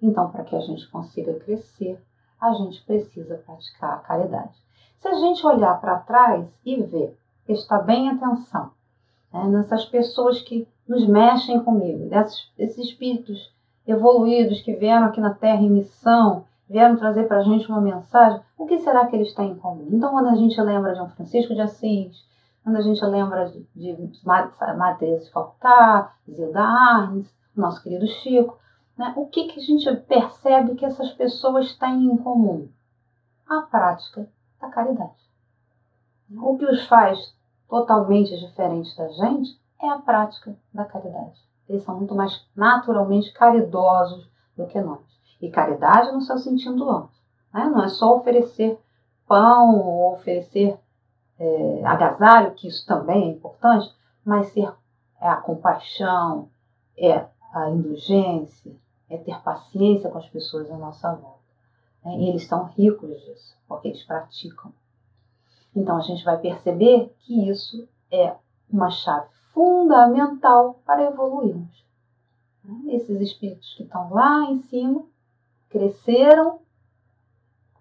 [0.00, 2.00] Então, para que a gente consiga crescer,
[2.40, 4.56] a gente precisa praticar a caridade.
[5.00, 8.70] Se a gente olhar para trás e ver, prestar bem atenção
[9.32, 13.52] né, nessas pessoas que nos mexem comigo, desses, desses espíritos
[13.86, 18.40] evoluídos que vieram aqui na Terra em missão, vieram trazer para a gente uma mensagem,
[18.56, 19.88] o que será que eles têm em comum?
[19.90, 22.24] Então, quando a gente lembra de um Francisco de Assis,
[22.62, 28.58] quando a gente lembra de, de Madre Calcutá, Zilda Arnes, nosso querido Chico,
[28.96, 32.68] né, o que, que a gente percebe que essas pessoas têm em comum?
[33.48, 34.28] A prática
[34.60, 35.28] da caridade.
[36.36, 37.34] O que os faz
[37.68, 41.40] totalmente diferentes da gente é a prática da caridade.
[41.68, 45.17] Eles são muito mais naturalmente caridosos do que nós.
[45.40, 47.10] E caridade no seu sentido amplo.
[47.52, 47.64] Né?
[47.64, 48.78] Não é só oferecer
[49.26, 50.78] pão ou oferecer
[51.38, 54.72] é, agasalho, que isso também é importante, mas ser
[55.20, 56.48] é a compaixão,
[56.96, 58.74] é a indulgência,
[59.08, 61.38] é ter paciência com as pessoas à nossa volta.
[62.04, 62.18] Né?
[62.18, 64.72] E eles são ricos disso, porque eles praticam.
[65.74, 68.34] Então a gente vai perceber que isso é
[68.70, 71.84] uma chave fundamental para evoluirmos.
[72.64, 72.94] Né?
[72.94, 75.04] Esses espíritos que estão lá em cima
[75.68, 76.60] cresceram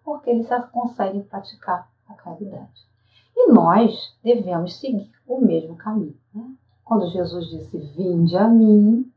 [0.04, 2.88] porque eles conseguem praticar a caridade.
[3.36, 6.17] E nós devemos seguir o mesmo caminho.
[6.34, 6.56] Né?
[6.84, 9.12] Quando Jesus disse: Vinde a mim,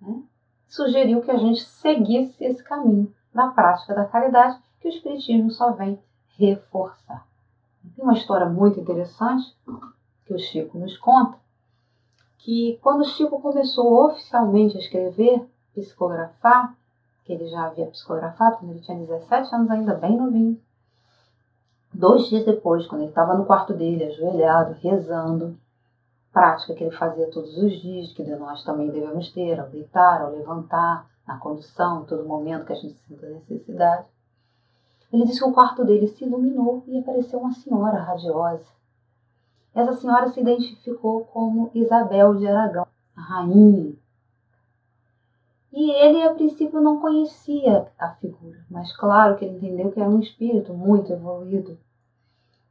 [0.00, 0.22] né?
[0.68, 5.72] sugeriu que a gente seguisse esse caminho na prática da caridade, que o Espiritismo só
[5.72, 5.98] vem
[6.36, 7.26] reforçar.
[7.96, 9.56] Tem uma história muito interessante
[10.26, 11.38] que o Chico nos conta,
[12.38, 16.76] que quando o Chico começou oficialmente a escrever, psicografar,
[17.36, 20.60] que ele já havia psicografado quando ele tinha 17 anos, ainda bem novinho,
[21.92, 25.58] Dois dias depois, quando ele estava no quarto dele, ajoelhado, rezando,
[26.32, 30.30] prática que ele fazia todos os dias, que nós também devemos ter, ao deitar, ao
[30.30, 34.06] levantar, na condução, em todo momento que a gente sinta necessidade.
[35.12, 38.66] Ele disse que o quarto dele se iluminou e apareceu uma senhora radiosa.
[39.74, 43.94] Essa senhora se identificou como Isabel de Aragão, a rainha.
[45.72, 50.10] E ele, a princípio, não conhecia a figura, mas claro que ele entendeu que era
[50.10, 51.78] um espírito muito evoluído.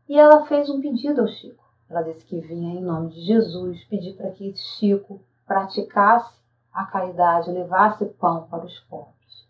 [0.07, 1.63] E ela fez um pedido ao Chico.
[1.89, 6.39] Ela disse que vinha em nome de Jesus pedir para que Chico praticasse
[6.73, 9.47] a caridade, levasse pão para os pobres.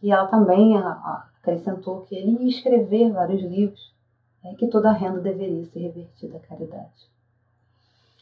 [0.00, 3.92] E ela também acrescentou que ele ia escrever vários livros,
[4.42, 7.10] né, que toda a renda deveria ser revertida à caridade.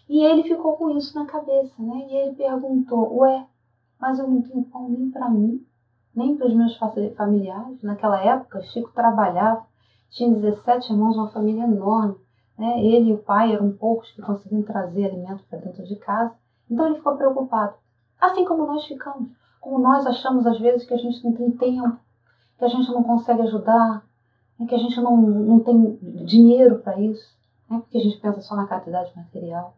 [0.08, 2.06] E ele ficou com isso na cabeça, né?
[2.10, 3.46] E ele perguntou: Ué,
[4.00, 5.64] mas eu não tenho pão nem para mim,
[6.14, 6.76] nem para os meus
[7.16, 7.83] familiares.
[7.83, 9.64] Naquela época, Chico trabalhava,
[10.11, 12.16] tinha 17 irmãos, uma família enorme.
[12.59, 12.85] Né?
[12.85, 16.35] Ele e o pai eram poucos que conseguiam trazer alimento para dentro de casa.
[16.70, 17.74] Então ele ficou preocupado.
[18.20, 19.30] Assim como nós ficamos.
[19.61, 21.98] Como nós achamos às vezes que a gente não tem tempo,
[22.59, 24.04] que a gente não consegue ajudar,
[24.59, 24.66] né?
[24.66, 27.26] que a gente não, não tem dinheiro para isso,
[27.68, 27.78] né?
[27.78, 29.74] porque a gente pensa só na caridade material.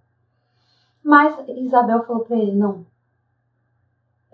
[1.02, 2.84] Mas Isabel falou para ele: não,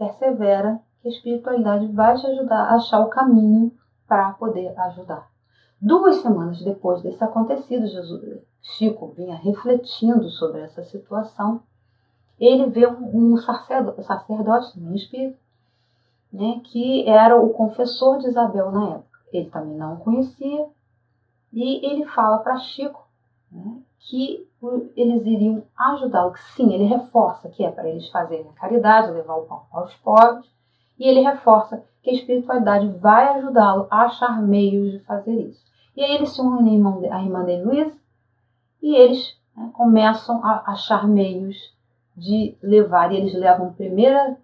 [0.02, 3.72] persevera, que a espiritualidade vai te ajudar a achar o caminho
[4.06, 5.30] para poder ajudar.
[5.80, 11.62] Duas semanas depois desse acontecido, Jesus, Chico vinha refletindo sobre essa situação.
[12.38, 15.38] Ele vê um, um sacerdote, também espírito,
[16.32, 19.18] né, que era o confessor de Isabel na época.
[19.32, 20.68] Ele também não o conhecia.
[21.52, 23.06] E ele fala para Chico
[23.50, 24.48] né, que
[24.96, 26.34] eles iriam ajudá-lo.
[26.54, 30.46] Sim, ele reforça que é para eles fazerem a caridade, levar o pão aos pobres.
[30.98, 35.62] E ele reforça que a espiritualidade vai ajudá-lo a achar meios de fazer isso.
[35.96, 38.00] E aí eles se unem à irmã de Luiz
[38.80, 41.56] e eles né, começam a achar meios
[42.16, 43.12] de levar.
[43.12, 44.36] E eles levam primeira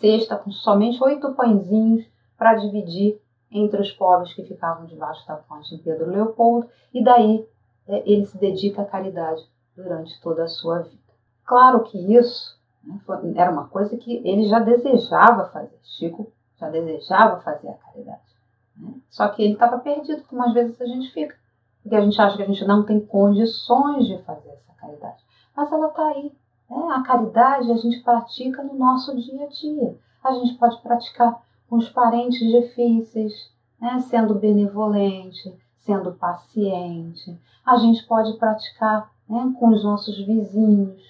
[0.00, 2.04] cesta com somente oito pãezinhos
[2.36, 6.68] para dividir entre os pobres que ficavam debaixo da ponte em Pedro Leopoldo.
[6.92, 7.46] E daí
[7.88, 9.42] é, ele se dedica à caridade
[9.76, 11.06] durante toda a sua vida.
[11.44, 13.00] Claro que isso né,
[13.36, 15.78] era uma coisa que ele já desejava fazer.
[15.82, 18.36] Chico já desejava fazer a caridade.
[18.76, 18.94] Né?
[19.10, 21.36] Só que ele estava perdido, como às vezes a gente fica.
[21.82, 25.22] Porque a gente acha que a gente não tem condições de fazer essa caridade.
[25.56, 26.32] Mas ela está aí.
[26.68, 26.76] Né?
[26.90, 29.96] A caridade a gente pratica no nosso dia a dia.
[30.24, 34.00] A gente pode praticar com os parentes difíceis, né?
[34.00, 35.54] sendo benevolente,
[35.86, 37.38] sendo paciente.
[37.64, 41.02] A gente pode praticar né, com os nossos vizinhos,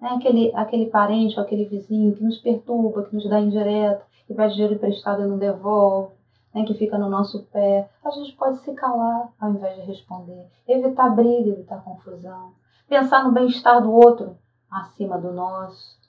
[0.00, 4.34] né, aquele, aquele parente ou aquele vizinho que nos perturba, que nos dá indireta, que
[4.34, 6.12] pede dinheiro emprestado e não devolve,
[6.54, 7.88] né, que fica no nosso pé.
[8.04, 12.52] A gente pode se calar ao invés de responder, evitar briga, evitar confusão,
[12.88, 14.36] pensar no bem-estar do outro
[14.70, 16.00] acima do nosso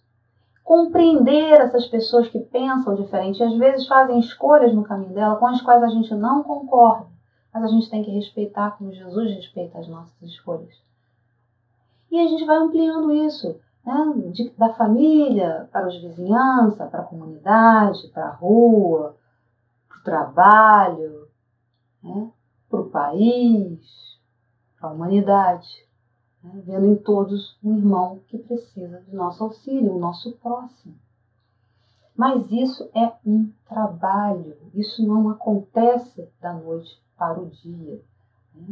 [0.64, 5.48] compreender essas pessoas que pensam diferente e às vezes fazem escolhas no caminho dela com
[5.48, 7.08] as quais a gente não concorda,
[7.54, 10.76] mas a gente tem que respeitar como Jesus respeita as nossas escolhas.
[12.10, 14.14] E a gente vai ampliando isso, né?
[14.32, 19.16] De, da família para os vizinhança, para a comunidade, para a rua,
[19.88, 21.28] para o trabalho,
[22.04, 22.32] né?
[22.70, 23.80] para o país,
[24.80, 25.90] para a humanidade
[26.44, 30.96] né, vendo em todos um irmão que precisa de nosso auxílio, o nosso próximo.
[32.16, 38.02] Mas isso é um trabalho, isso não acontece da noite para o dia.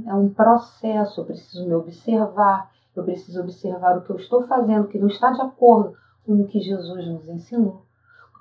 [0.08, 4.88] É um processo, eu preciso me observar, eu preciso observar o que eu estou fazendo
[4.88, 5.96] que não está de acordo
[6.26, 7.86] com o que Jesus nos ensinou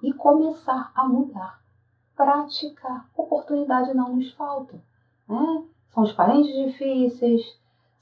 [0.02, 1.60] e começar a mudar,
[2.16, 3.06] praticar.
[3.14, 4.80] Oportunidade não nos falta.
[5.28, 5.64] Né?
[5.90, 7.42] São os parentes difíceis,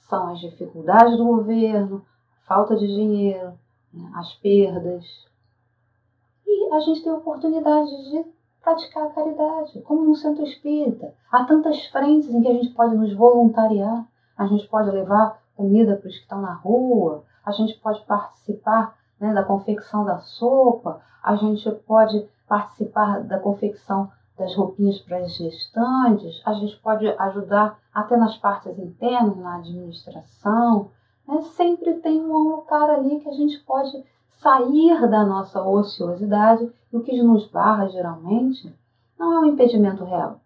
[0.08, 2.06] são as dificuldades do governo,
[2.46, 3.58] falta de dinheiro,
[3.92, 5.26] né, as perdas.
[6.46, 8.35] E a gente tem oportunidade de
[8.66, 11.14] praticar a caridade, como no centro espírita.
[11.30, 14.04] Há tantas frentes em que a gente pode nos voluntariar,
[14.36, 18.96] a gente pode levar comida para os que estão na rua, a gente pode participar
[19.20, 25.36] né, da confecção da sopa, a gente pode participar da confecção das roupinhas para as
[25.36, 30.90] gestantes, a gente pode ajudar até nas partes internas, na administração.
[31.26, 31.40] Né?
[31.42, 34.04] Sempre tem um lugar ali que a gente pode
[34.40, 38.74] sair da nossa ociosidade o que nos barra geralmente
[39.18, 40.40] não é um impedimento real.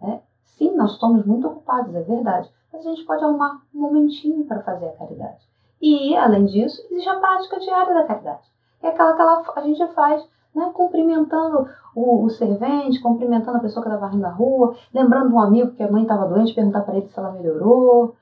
[0.00, 0.20] Né?
[0.44, 4.62] Sim, nós estamos muito ocupados, é verdade, mas a gente pode arrumar um momentinho para
[4.62, 5.46] fazer a caridade.
[5.80, 8.50] E, além disso, existe a prática diária da caridade.
[8.82, 13.82] É aquela que ela, a gente faz né, cumprimentando o, o, servente, cumprimentando a pessoa
[13.82, 16.96] que estava varrendo a rua, lembrando um amigo que a mãe estava doente, perguntar para
[16.96, 18.14] ele se ela melhorou,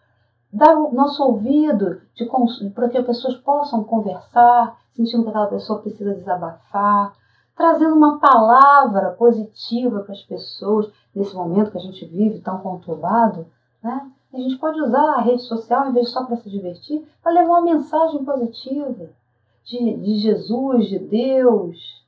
[0.55, 2.01] dar o nosso ouvido
[2.73, 7.13] para que as pessoas possam conversar, sentindo que aquela pessoa precisa desabafar,
[7.57, 13.47] trazendo uma palavra positiva para as pessoas nesse momento que a gente vive tão conturbado,
[13.83, 14.09] né?
[14.33, 17.33] A gente pode usar a rede social, em vez de só para se divertir, para
[17.33, 19.11] levar uma mensagem positiva
[19.65, 22.05] de, de Jesus, de Deus,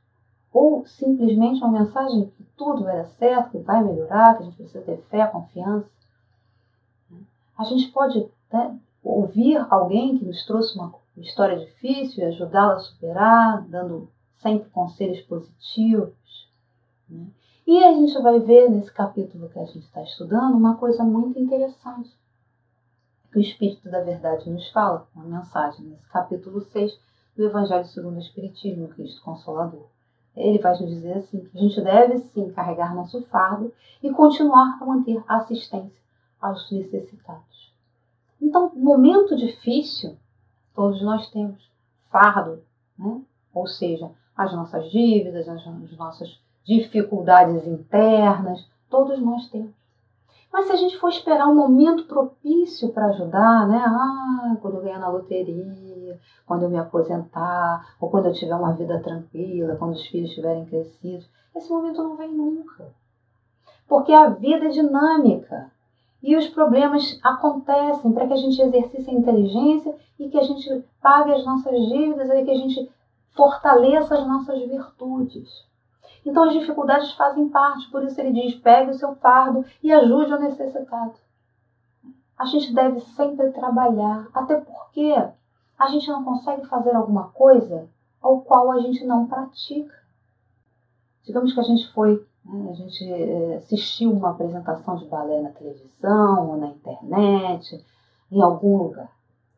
[0.52, 4.56] ou simplesmente uma mensagem que tudo vai dar certo, que vai melhorar, que a gente
[4.56, 5.88] precisa ter fé, confiança.
[7.56, 12.78] A gente pode né, ouvir alguém que nos trouxe uma história difícil e ajudá-la a
[12.78, 16.48] superar, dando sempre conselhos positivos.
[17.08, 17.26] Né?
[17.66, 21.38] E a gente vai ver nesse capítulo que a gente está estudando uma coisa muito
[21.38, 22.10] interessante.
[23.32, 26.98] Que o Espírito da Verdade nos fala, uma mensagem nesse capítulo 6
[27.36, 29.86] do Evangelho segundo o Espiritismo, Cristo Consolador
[30.36, 33.72] ele vai nos dizer assim que a gente deve sim carregar nosso fardo
[34.02, 35.98] e continuar a manter assistência
[36.40, 37.55] aos necessitados.
[38.46, 40.16] Então, momento difícil,
[40.72, 41.68] todos nós temos
[42.12, 42.62] fardo,
[42.96, 43.20] né?
[43.52, 45.66] ou seja, as nossas dívidas, as
[45.98, 49.74] nossas dificuldades internas, todos nós temos.
[50.52, 53.82] Mas se a gente for esperar um momento propício para ajudar, né?
[53.84, 58.74] Ah, quando eu ganhar na loteria, quando eu me aposentar, ou quando eu tiver uma
[58.74, 62.86] vida tranquila, quando os filhos estiverem crescidos, esse momento não vem nunca.
[63.88, 65.68] Porque a vida é dinâmica.
[66.26, 70.84] E os problemas acontecem para que a gente exercite a inteligência e que a gente
[71.00, 72.90] pague as nossas dívidas e que a gente
[73.30, 75.48] fortaleça as nossas virtudes.
[76.24, 80.34] Então as dificuldades fazem parte, por isso ele diz: pegue o seu fardo e ajude
[80.34, 81.14] o necessitado.
[82.36, 85.14] A gente deve sempre trabalhar, até porque
[85.78, 87.88] a gente não consegue fazer alguma coisa
[88.20, 89.94] ao qual a gente não pratica.
[91.22, 96.50] Digamos que a gente foi, a gente eh, assistiu uma apresentação de balé na televisão
[96.50, 97.84] ou na internet,
[98.30, 99.10] em algum lugar.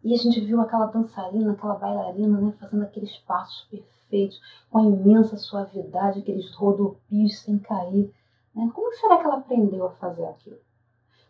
[0.02, 4.82] E a gente viu aquela dançarina, aquela bailarina, né, fazendo aqueles passos perfeitos, com a
[4.84, 8.10] imensa suavidade, aqueles rodopios sem cair.
[8.54, 8.70] Né?
[8.74, 10.56] Como será que ela aprendeu a fazer aquilo?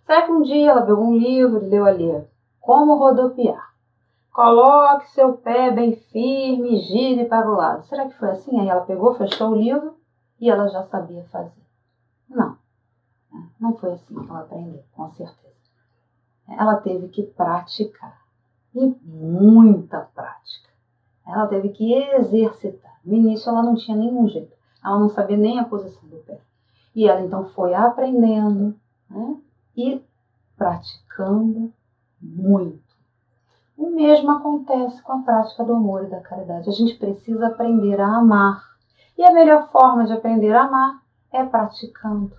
[0.06, 2.24] Será que um dia ela pegou um livro e leu ali
[2.60, 3.74] Como rodopiar?
[4.32, 7.84] Coloque seu pé bem firme e gire para o lado.
[7.86, 8.60] Será que foi assim?
[8.60, 9.97] Aí ela pegou, fechou o livro
[10.40, 11.62] e ela já sabia fazer.
[12.28, 12.56] Não,
[13.32, 13.48] né?
[13.58, 15.54] não foi assim que ela aprendeu, com certeza.
[16.48, 18.18] Ela teve que praticar
[18.74, 20.68] e muita prática.
[21.26, 22.98] Ela teve que exercitar.
[23.04, 26.40] No início ela não tinha nenhum jeito, ela não sabia nem a posição do pé.
[26.94, 28.74] E ela então foi aprendendo
[29.10, 29.36] né?
[29.76, 30.02] e
[30.56, 31.72] praticando
[32.20, 32.88] muito.
[33.76, 36.68] O mesmo acontece com a prática do amor e da caridade.
[36.68, 38.67] A gente precisa aprender a amar.
[39.18, 41.02] E a melhor forma de aprender a amar
[41.32, 42.32] é praticando.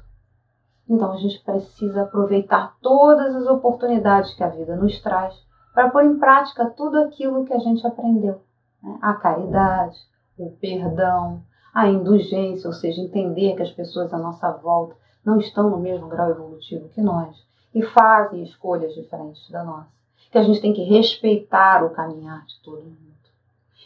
[0.90, 5.36] Então a gente precisa aproveitar todas as oportunidades que a vida nos traz
[5.74, 8.42] para pôr em prática tudo aquilo que a gente aprendeu.
[8.82, 8.98] Né?
[9.02, 9.98] A caridade,
[10.38, 15.70] o perdão, a indulgência, ou seja, entender que as pessoas à nossa volta não estão
[15.70, 17.36] no mesmo grau evolutivo que nós
[17.76, 20.00] e fazem escolhas diferentes da nossa
[20.32, 23.00] que a gente tem que respeitar o caminhar de todo mundo,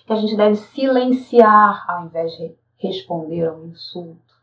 [0.06, 2.54] que a gente deve silenciar ao invés de
[2.88, 4.36] responder ao insulto,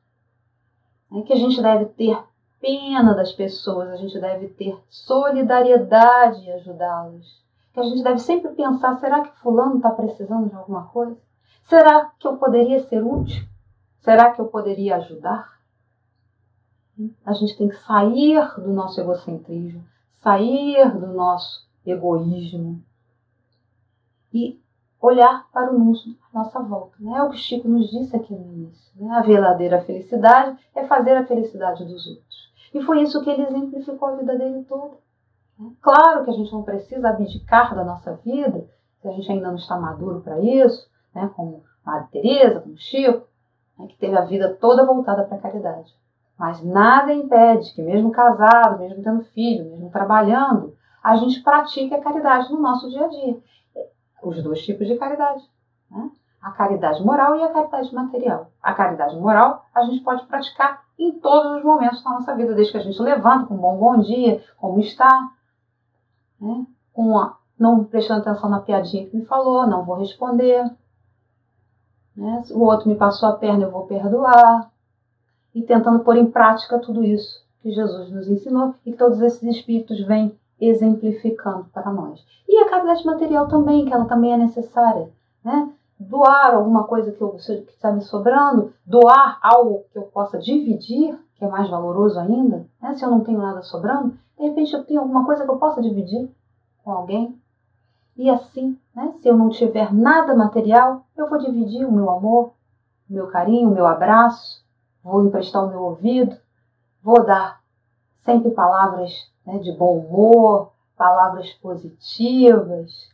[1.11, 1.23] né?
[1.23, 2.19] que a gente deve ter
[2.61, 7.41] pena das pessoas, a gente deve ter solidariedade e ajudá-las,
[7.73, 11.17] que a gente deve sempre pensar: será que Fulano está precisando de alguma coisa?
[11.65, 13.47] Será que eu poderia ser útil?
[14.01, 15.61] Será que eu poderia ajudar?
[17.25, 19.85] A gente tem que sair do nosso egocentrismo,
[20.17, 22.83] sair do nosso egoísmo
[24.33, 24.61] e
[25.01, 25.99] olhar para o mundo
[26.33, 26.97] à nossa volta.
[27.01, 27.17] Né?
[27.17, 28.93] É o que Chico nos disse aqui no início.
[28.97, 29.11] Né?
[29.13, 32.51] A verdadeira felicidade é fazer a felicidade dos outros.
[32.75, 34.97] E foi isso que ele exemplificou a vida dele toda.
[35.59, 35.71] Né?
[35.81, 38.69] Claro que a gente não precisa abdicar da nossa vida,
[39.01, 41.31] se a gente ainda não está maduro para isso, né?
[41.35, 43.27] como Madre Teresa, como Chico,
[43.79, 43.87] né?
[43.87, 45.95] que teve a vida toda voltada para a caridade.
[46.39, 52.01] Mas nada impede que, mesmo casado, mesmo tendo filho, mesmo trabalhando, a gente pratique a
[52.01, 53.39] caridade no nosso dia a dia.
[54.23, 55.43] Os dois tipos de caridade.
[55.91, 56.11] Né?
[56.41, 58.51] A caridade moral e a caridade material.
[58.63, 62.73] A caridade moral a gente pode praticar em todos os momentos da nossa vida, desde
[62.73, 65.31] que a gente levanta com um bom bom dia, como está,
[66.41, 66.67] né?
[66.93, 70.65] com a, não prestando atenção na piadinha que me falou, não vou responder.
[72.17, 72.43] Né?
[72.51, 74.71] O outro me passou a perna, eu vou perdoar.
[75.55, 80.01] E tentando pôr em prática tudo isso que Jesus nos ensinou e todos esses espíritos
[80.07, 82.25] vêm exemplificando para nós.
[82.49, 85.09] E a caridade material também, que ela também é necessária.
[85.43, 85.71] Né?
[85.99, 87.25] Doar alguma coisa que
[87.71, 92.67] está me sobrando, doar algo que eu possa dividir, que é mais valoroso ainda.
[92.81, 92.95] Né?
[92.95, 95.81] Se eu não tenho nada sobrando, de repente eu tenho alguma coisa que eu possa
[95.81, 96.31] dividir
[96.85, 97.39] com alguém.
[98.17, 99.15] E assim, né?
[99.21, 102.53] se eu não tiver nada material, eu vou dividir o meu amor,
[103.09, 104.65] o meu carinho, o meu abraço,
[105.03, 106.37] vou emprestar o meu ouvido,
[107.03, 107.61] vou dar
[108.25, 113.09] sempre palavras né, de bom humor, palavras positivas,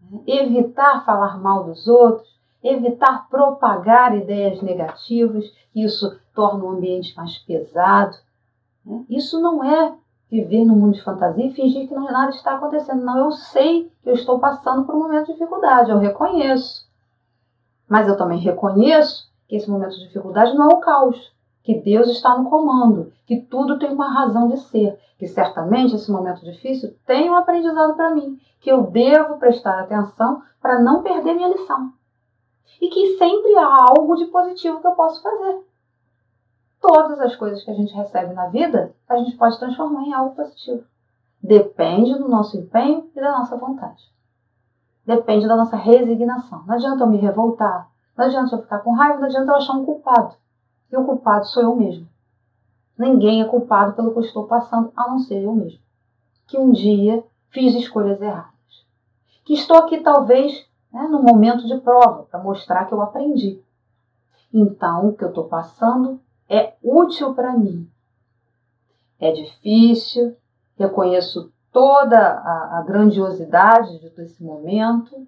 [0.00, 7.38] né, evitar falar mal dos outros, evitar propagar ideias negativas, isso torna o ambiente mais
[7.38, 8.16] pesado.
[8.84, 9.04] Né?
[9.08, 9.94] Isso não é
[10.30, 13.04] viver no mundo de fantasia e fingir que não, nada está acontecendo.
[13.04, 16.86] Não, eu sei que eu estou passando por um momento de dificuldade, eu reconheço.
[17.88, 21.35] Mas eu também reconheço que esse momento de dificuldade não é o caos
[21.66, 26.08] que Deus está no comando, que tudo tem uma razão de ser, que certamente esse
[26.12, 31.34] momento difícil tem um aprendizado para mim, que eu devo prestar atenção para não perder
[31.34, 31.92] minha lição.
[32.80, 35.66] E que sempre há algo de positivo que eu posso fazer.
[36.80, 40.36] Todas as coisas que a gente recebe na vida, a gente pode transformar em algo
[40.36, 40.84] positivo.
[41.42, 44.04] Depende do nosso empenho e da nossa vontade.
[45.04, 46.62] Depende da nossa resignação.
[46.64, 49.72] Não adianta eu me revoltar, não adianta eu ficar com raiva, não adianta eu achar
[49.72, 50.36] um culpado.
[50.90, 52.08] E o culpado sou eu mesmo.
[52.98, 55.80] Ninguém é culpado pelo que eu estou passando, a não ser eu mesmo.
[56.46, 58.54] Que um dia fiz escolhas erradas.
[59.44, 63.60] Que estou aqui, talvez, né, no momento de prova, para mostrar que eu aprendi.
[64.52, 67.88] Então, o que eu estou passando é útil para mim.
[69.18, 70.36] É difícil,
[70.78, 75.26] reconheço toda a, a grandiosidade desse momento,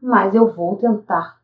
[0.00, 1.40] mas eu vou tentar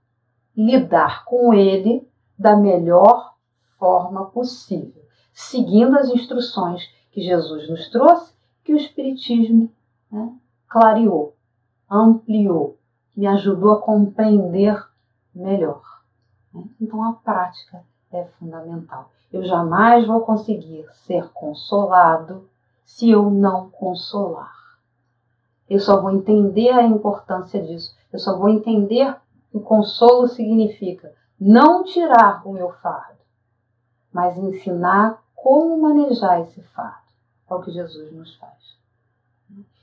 [0.57, 2.06] lidar com ele
[2.39, 3.34] da melhor
[3.78, 8.32] forma possível, seguindo as instruções que Jesus nos trouxe,
[8.64, 9.70] que o Espiritismo
[10.11, 10.34] né,
[10.68, 11.34] clareou,
[11.91, 12.76] ampliou,
[13.16, 14.84] me ajudou a compreender
[15.34, 15.82] melhor.
[16.53, 16.64] Né?
[16.80, 17.82] Então a prática
[18.12, 19.11] é fundamental.
[19.32, 22.49] Eu jamais vou conseguir ser consolado
[22.84, 24.55] se eu não consolar.
[25.68, 27.95] Eu só vou entender a importância disso.
[28.12, 29.16] Eu só vou entender
[29.53, 33.20] o consolo significa não tirar o meu fardo,
[34.12, 37.07] mas ensinar como manejar esse fardo.
[37.49, 38.76] É o que Jesus nos faz.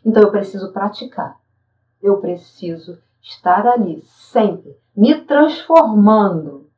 [0.03, 1.39] Então eu preciso praticar.
[2.01, 6.69] Eu preciso estar ali sempre, me transformando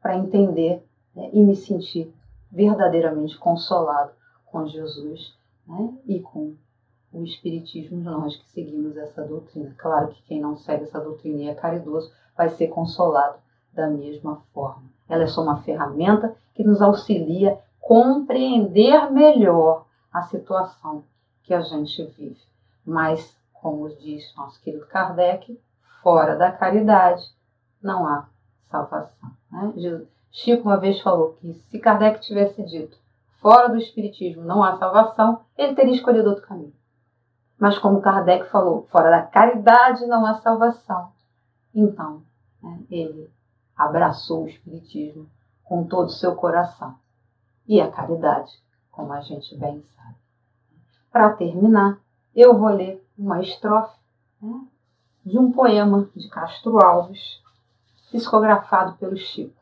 [0.00, 0.82] para entender
[1.14, 2.14] né, e me sentir
[2.50, 4.12] verdadeiramente consolado
[4.46, 6.54] com Jesus né, e com
[7.12, 9.74] o Espiritismo, nós que seguimos essa doutrina.
[9.76, 13.38] Claro que quem não segue essa doutrina e é caridoso vai ser consolado
[13.72, 14.84] da mesma forma.
[15.08, 21.04] Ela é só uma ferramenta que nos auxilia a compreender melhor a situação
[21.42, 22.40] que a gente vive.
[22.84, 25.58] Mas, como diz nosso querido Kardec,
[26.02, 27.24] fora da caridade
[27.82, 28.26] não há
[28.70, 29.30] salvação.
[29.50, 30.04] Né?
[30.30, 32.96] Chico uma vez falou que se Kardec tivesse dito
[33.40, 36.72] fora do Espiritismo não há salvação, ele teria escolhido outro caminho.
[37.58, 41.12] Mas como Kardec falou, fora da caridade não há salvação.
[41.74, 42.22] Então,
[42.62, 43.30] né, ele
[43.80, 45.28] abraçou o Espiritismo
[45.64, 46.98] com todo o seu coração.
[47.66, 48.52] E a caridade,
[48.90, 50.16] como a gente bem sabe.
[51.10, 51.98] Para terminar,
[52.34, 53.98] eu vou ler uma estrofe
[54.42, 54.66] né,
[55.24, 57.40] de um poema de Castro Alves,
[58.10, 59.58] psicografado pelo Chico.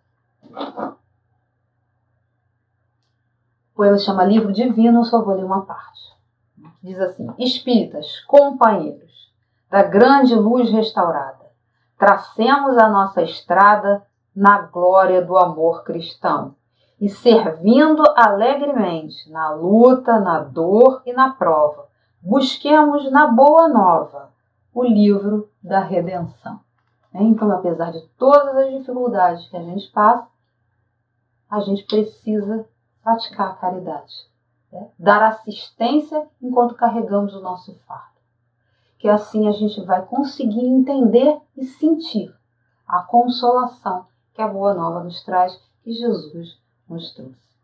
[3.72, 6.16] O poema chama Livro Divino, eu só vou ler uma parte.
[6.82, 9.32] Diz assim: Espíritas, companheiros
[9.70, 11.46] da grande luz restaurada,
[11.98, 14.06] tracemos a nossa estrada
[14.39, 16.55] na glória do amor cristão
[17.01, 21.89] e servindo alegremente na luta, na dor e na prova,
[22.22, 24.30] busquemos na boa nova
[24.72, 26.61] o livro da redenção.
[27.12, 30.28] Então, apesar de todas as dificuldades que a gente passa,
[31.51, 32.64] a gente precisa
[33.03, 34.14] praticar a caridade,
[34.70, 34.89] né?
[34.97, 38.20] dar assistência enquanto carregamos o nosso fardo.
[39.01, 42.32] Que assim a gente vai conseguir entender e sentir
[42.86, 44.07] a consolação
[44.39, 47.59] que a Boa Nova nos traz, que Jesus nos trouxe.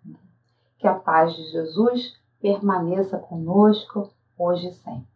[0.76, 5.13] Que a paz de Jesus permaneça conosco hoje e sempre.